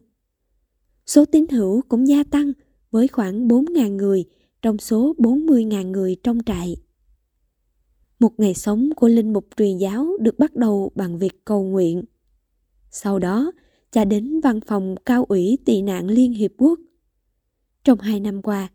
Số 1.06 1.24
tín 1.24 1.48
hữu 1.48 1.82
cũng 1.88 2.08
gia 2.08 2.24
tăng 2.24 2.52
với 2.90 3.08
khoảng 3.08 3.48
4.000 3.48 3.96
người 3.96 4.24
trong 4.62 4.78
số 4.78 5.14
40.000 5.18 5.90
người 5.90 6.16
trong 6.22 6.38
trại. 6.46 6.76
Một 8.20 8.32
ngày 8.38 8.54
sống 8.54 8.90
của 8.96 9.08
linh 9.08 9.32
mục 9.32 9.46
truyền 9.56 9.78
giáo 9.78 10.08
được 10.20 10.38
bắt 10.38 10.56
đầu 10.56 10.92
bằng 10.94 11.18
việc 11.18 11.44
cầu 11.44 11.64
nguyện. 11.64 12.04
Sau 12.90 13.18
đó, 13.18 13.52
cha 13.92 14.04
đến 14.04 14.40
văn 14.40 14.60
phòng 14.66 14.94
cao 15.04 15.24
ủy 15.24 15.58
tị 15.64 15.82
nạn 15.82 16.06
Liên 16.06 16.32
Hiệp 16.32 16.50
Quốc. 16.58 16.78
Trong 17.84 18.00
hai 18.00 18.20
năm 18.20 18.42
qua, 18.42 18.68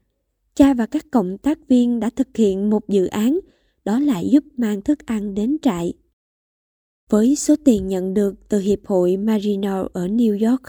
cha 0.55 0.73
và 0.73 0.85
các 0.85 1.05
cộng 1.11 1.37
tác 1.37 1.67
viên 1.67 1.99
đã 1.99 2.09
thực 2.09 2.27
hiện 2.37 2.69
một 2.69 2.89
dự 2.89 3.05
án 3.05 3.39
đó 3.85 3.99
là 3.99 4.19
giúp 4.19 4.43
mang 4.57 4.81
thức 4.81 5.05
ăn 5.05 5.33
đến 5.33 5.57
trại. 5.61 5.93
Với 7.09 7.35
số 7.35 7.55
tiền 7.65 7.87
nhận 7.87 8.13
được 8.13 8.49
từ 8.49 8.59
Hiệp 8.59 8.79
hội 8.85 9.17
Marino 9.17 9.87
ở 9.93 10.07
New 10.07 10.49
York, 10.49 10.61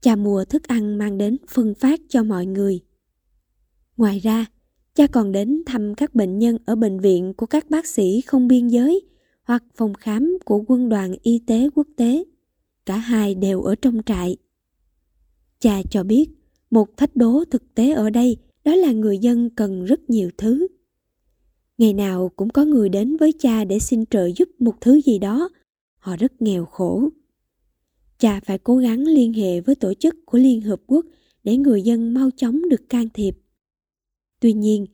cha 0.00 0.16
mua 0.16 0.44
thức 0.44 0.68
ăn 0.68 0.98
mang 0.98 1.18
đến 1.18 1.36
phân 1.48 1.74
phát 1.74 2.00
cho 2.08 2.22
mọi 2.22 2.46
người. 2.46 2.80
Ngoài 3.96 4.18
ra, 4.18 4.46
cha 4.94 5.06
còn 5.06 5.32
đến 5.32 5.62
thăm 5.66 5.94
các 5.94 6.14
bệnh 6.14 6.38
nhân 6.38 6.58
ở 6.64 6.76
bệnh 6.76 7.00
viện 7.00 7.34
của 7.34 7.46
các 7.46 7.70
bác 7.70 7.86
sĩ 7.86 8.20
không 8.20 8.48
biên 8.48 8.68
giới 8.68 9.02
hoặc 9.42 9.64
phòng 9.76 9.94
khám 9.94 10.38
của 10.44 10.64
quân 10.66 10.88
đoàn 10.88 11.14
y 11.22 11.42
tế 11.46 11.68
quốc 11.74 11.86
tế. 11.96 12.24
Cả 12.86 12.96
hai 12.96 13.34
đều 13.34 13.62
ở 13.62 13.74
trong 13.74 14.02
trại. 14.06 14.36
Cha 15.60 15.82
cho 15.90 16.04
biết, 16.04 16.30
một 16.70 16.96
thách 16.96 17.16
đố 17.16 17.44
thực 17.44 17.74
tế 17.74 17.92
ở 17.92 18.10
đây 18.10 18.36
đó 18.64 18.74
là 18.74 18.92
người 18.92 19.18
dân 19.18 19.50
cần 19.50 19.84
rất 19.84 20.10
nhiều 20.10 20.30
thứ. 20.38 20.66
Ngày 21.78 21.92
nào 21.92 22.30
cũng 22.36 22.50
có 22.50 22.64
người 22.64 22.88
đến 22.88 23.16
với 23.16 23.32
cha 23.38 23.64
để 23.64 23.78
xin 23.78 24.06
trợ 24.06 24.30
giúp 24.36 24.48
một 24.58 24.74
thứ 24.80 25.00
gì 25.00 25.18
đó. 25.18 25.48
Họ 25.98 26.16
rất 26.16 26.42
nghèo 26.42 26.64
khổ. 26.64 27.08
Cha 28.18 28.40
phải 28.40 28.58
cố 28.58 28.76
gắng 28.76 29.00
liên 29.00 29.32
hệ 29.32 29.60
với 29.60 29.74
tổ 29.74 29.94
chức 29.94 30.14
của 30.26 30.38
Liên 30.38 30.60
Hợp 30.60 30.80
Quốc 30.86 31.06
để 31.44 31.56
người 31.56 31.82
dân 31.82 32.14
mau 32.14 32.30
chóng 32.36 32.68
được 32.68 32.88
can 32.88 33.08
thiệp. 33.14 33.38
Tuy 34.40 34.52
nhiên, 34.52 34.86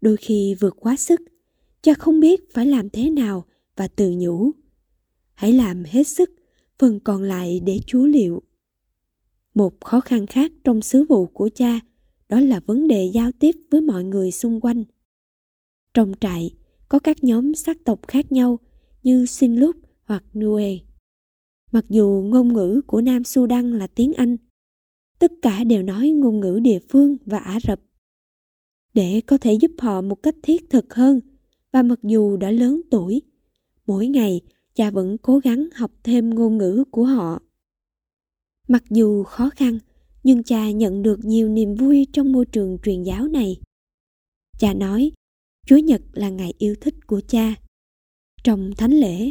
đôi 0.00 0.16
khi 0.16 0.54
vượt 0.60 0.76
quá 0.80 0.96
sức, 0.96 1.20
cha 1.82 1.94
không 1.94 2.20
biết 2.20 2.52
phải 2.52 2.66
làm 2.66 2.90
thế 2.90 3.10
nào 3.10 3.44
và 3.76 3.88
tự 3.88 4.12
nhủ. 4.16 4.50
Hãy 5.34 5.52
làm 5.52 5.84
hết 5.84 6.04
sức, 6.04 6.30
phần 6.82 7.00
còn 7.00 7.22
lại 7.22 7.60
để 7.60 7.78
Chúa 7.86 8.06
liệu. 8.06 8.42
Một 9.54 9.80
khó 9.80 10.00
khăn 10.00 10.26
khác 10.26 10.52
trong 10.64 10.82
sứ 10.82 11.04
vụ 11.08 11.26
của 11.26 11.50
cha 11.54 11.80
đó 12.28 12.40
là 12.40 12.60
vấn 12.60 12.88
đề 12.88 13.10
giao 13.14 13.32
tiếp 13.32 13.56
với 13.70 13.80
mọi 13.80 14.04
người 14.04 14.30
xung 14.30 14.60
quanh. 14.60 14.84
Trong 15.94 16.12
trại, 16.20 16.50
có 16.88 16.98
các 16.98 17.24
nhóm 17.24 17.54
sắc 17.54 17.76
tộc 17.84 18.00
khác 18.08 18.32
nhau 18.32 18.58
như 19.02 19.26
Sinh 19.26 19.60
Lúc 19.60 19.76
hoặc 20.04 20.24
Nue. 20.34 20.78
Mặc 21.72 21.84
dù 21.88 22.24
ngôn 22.26 22.52
ngữ 22.52 22.80
của 22.86 23.00
Nam 23.00 23.24
Sudan 23.24 23.78
là 23.78 23.86
tiếng 23.86 24.12
Anh, 24.12 24.36
tất 25.18 25.32
cả 25.42 25.64
đều 25.64 25.82
nói 25.82 26.10
ngôn 26.10 26.40
ngữ 26.40 26.60
địa 26.62 26.78
phương 26.88 27.16
và 27.26 27.38
Ả 27.38 27.60
Rập. 27.60 27.80
Để 28.94 29.20
có 29.26 29.38
thể 29.38 29.52
giúp 29.52 29.70
họ 29.78 30.00
một 30.00 30.22
cách 30.22 30.36
thiết 30.42 30.70
thực 30.70 30.94
hơn, 30.94 31.20
và 31.72 31.82
mặc 31.82 31.98
dù 32.02 32.36
đã 32.36 32.50
lớn 32.50 32.80
tuổi, 32.90 33.22
mỗi 33.86 34.06
ngày 34.06 34.40
cha 34.74 34.90
vẫn 34.90 35.18
cố 35.18 35.38
gắng 35.38 35.68
học 35.74 35.90
thêm 36.02 36.34
ngôn 36.34 36.58
ngữ 36.58 36.84
của 36.90 37.04
họ. 37.04 37.40
Mặc 38.68 38.84
dù 38.90 39.24
khó 39.24 39.50
khăn, 39.50 39.78
nhưng 40.22 40.42
cha 40.42 40.70
nhận 40.70 41.02
được 41.02 41.24
nhiều 41.24 41.48
niềm 41.48 41.74
vui 41.74 42.06
trong 42.12 42.32
môi 42.32 42.46
trường 42.46 42.78
truyền 42.82 43.02
giáo 43.02 43.28
này. 43.28 43.60
Cha 44.58 44.74
nói, 44.74 45.12
Chúa 45.66 45.76
Nhật 45.76 46.02
là 46.12 46.30
ngày 46.30 46.54
yêu 46.58 46.74
thích 46.80 47.06
của 47.06 47.20
cha. 47.28 47.54
Trong 48.44 48.70
thánh 48.76 48.92
lễ, 48.92 49.30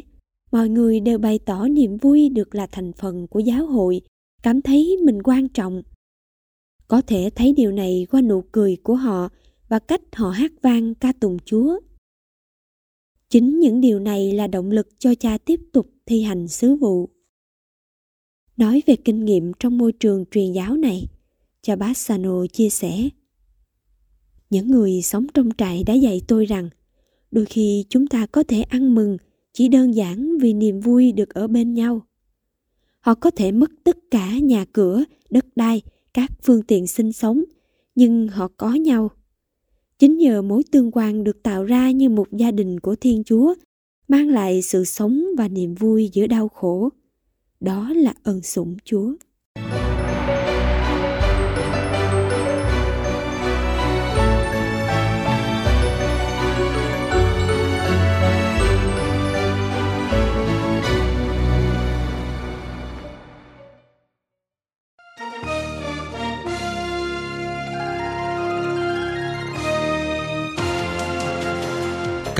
mọi 0.51 0.69
người 0.69 0.99
đều 0.99 1.17
bày 1.17 1.39
tỏ 1.39 1.67
niềm 1.67 1.97
vui 1.97 2.29
được 2.29 2.55
là 2.55 2.67
thành 2.71 2.93
phần 2.93 3.27
của 3.27 3.39
giáo 3.39 3.65
hội, 3.65 4.01
cảm 4.43 4.61
thấy 4.61 4.97
mình 5.05 5.23
quan 5.23 5.49
trọng. 5.49 5.83
Có 6.87 7.01
thể 7.01 7.29
thấy 7.35 7.53
điều 7.53 7.71
này 7.71 8.07
qua 8.11 8.21
nụ 8.21 8.43
cười 8.51 8.77
của 8.83 8.95
họ 8.95 9.29
và 9.69 9.79
cách 9.79 10.01
họ 10.13 10.29
hát 10.29 10.51
vang 10.61 10.95
ca 10.95 11.13
tùng 11.19 11.37
Chúa. 11.45 11.79
Chính 13.31 13.59
những 13.59 13.81
điều 13.81 13.99
này 13.99 14.31
là 14.31 14.47
động 14.47 14.71
lực 14.71 14.87
cho 14.99 15.15
cha 15.15 15.37
tiếp 15.37 15.59
tục 15.71 15.87
thi 16.05 16.21
hành 16.21 16.47
sứ 16.47 16.75
vụ. 16.75 17.09
Nói 18.57 18.81
về 18.85 18.95
kinh 18.95 19.25
nghiệm 19.25 19.51
trong 19.59 19.77
môi 19.77 19.91
trường 19.91 20.25
truyền 20.31 20.51
giáo 20.51 20.75
này, 20.75 21.07
cha 21.61 21.75
Bassano 21.75 22.45
chia 22.53 22.69
sẻ. 22.69 23.09
Những 24.49 24.71
người 24.71 25.01
sống 25.01 25.25
trong 25.33 25.49
trại 25.57 25.83
đã 25.83 25.93
dạy 25.93 26.21
tôi 26.27 26.45
rằng 26.45 26.69
đôi 27.31 27.45
khi 27.45 27.85
chúng 27.89 28.07
ta 28.07 28.25
có 28.25 28.43
thể 28.43 28.61
ăn 28.61 28.95
mừng 28.95 29.17
chỉ 29.53 29.67
đơn 29.67 29.95
giản 29.95 30.37
vì 30.41 30.53
niềm 30.53 30.79
vui 30.79 31.11
được 31.11 31.33
ở 31.33 31.47
bên 31.47 31.73
nhau. 31.73 32.01
Họ 32.99 33.15
có 33.15 33.31
thể 33.31 33.51
mất 33.51 33.71
tất 33.83 33.97
cả 34.11 34.39
nhà 34.39 34.65
cửa, 34.65 35.03
đất 35.29 35.45
đai, 35.55 35.81
các 36.13 36.31
phương 36.43 36.63
tiện 36.63 36.87
sinh 36.87 37.13
sống, 37.13 37.43
nhưng 37.95 38.27
họ 38.27 38.47
có 38.57 38.73
nhau. 38.73 39.11
Chính 40.01 40.17
nhờ 40.17 40.41
mối 40.41 40.63
tương 40.71 40.91
quan 40.91 41.23
được 41.23 41.43
tạo 41.43 41.63
ra 41.63 41.91
như 41.91 42.09
một 42.09 42.27
gia 42.31 42.51
đình 42.51 42.79
của 42.79 42.95
Thiên 42.95 43.23
Chúa, 43.23 43.55
mang 44.07 44.29
lại 44.29 44.61
sự 44.61 44.85
sống 44.85 45.23
và 45.37 45.47
niềm 45.47 45.75
vui 45.75 46.09
giữa 46.13 46.27
đau 46.27 46.47
khổ. 46.47 46.89
Đó 47.59 47.93
là 47.95 48.13
ơn 48.23 48.41
sủng 48.41 48.77
Chúa. 48.83 49.13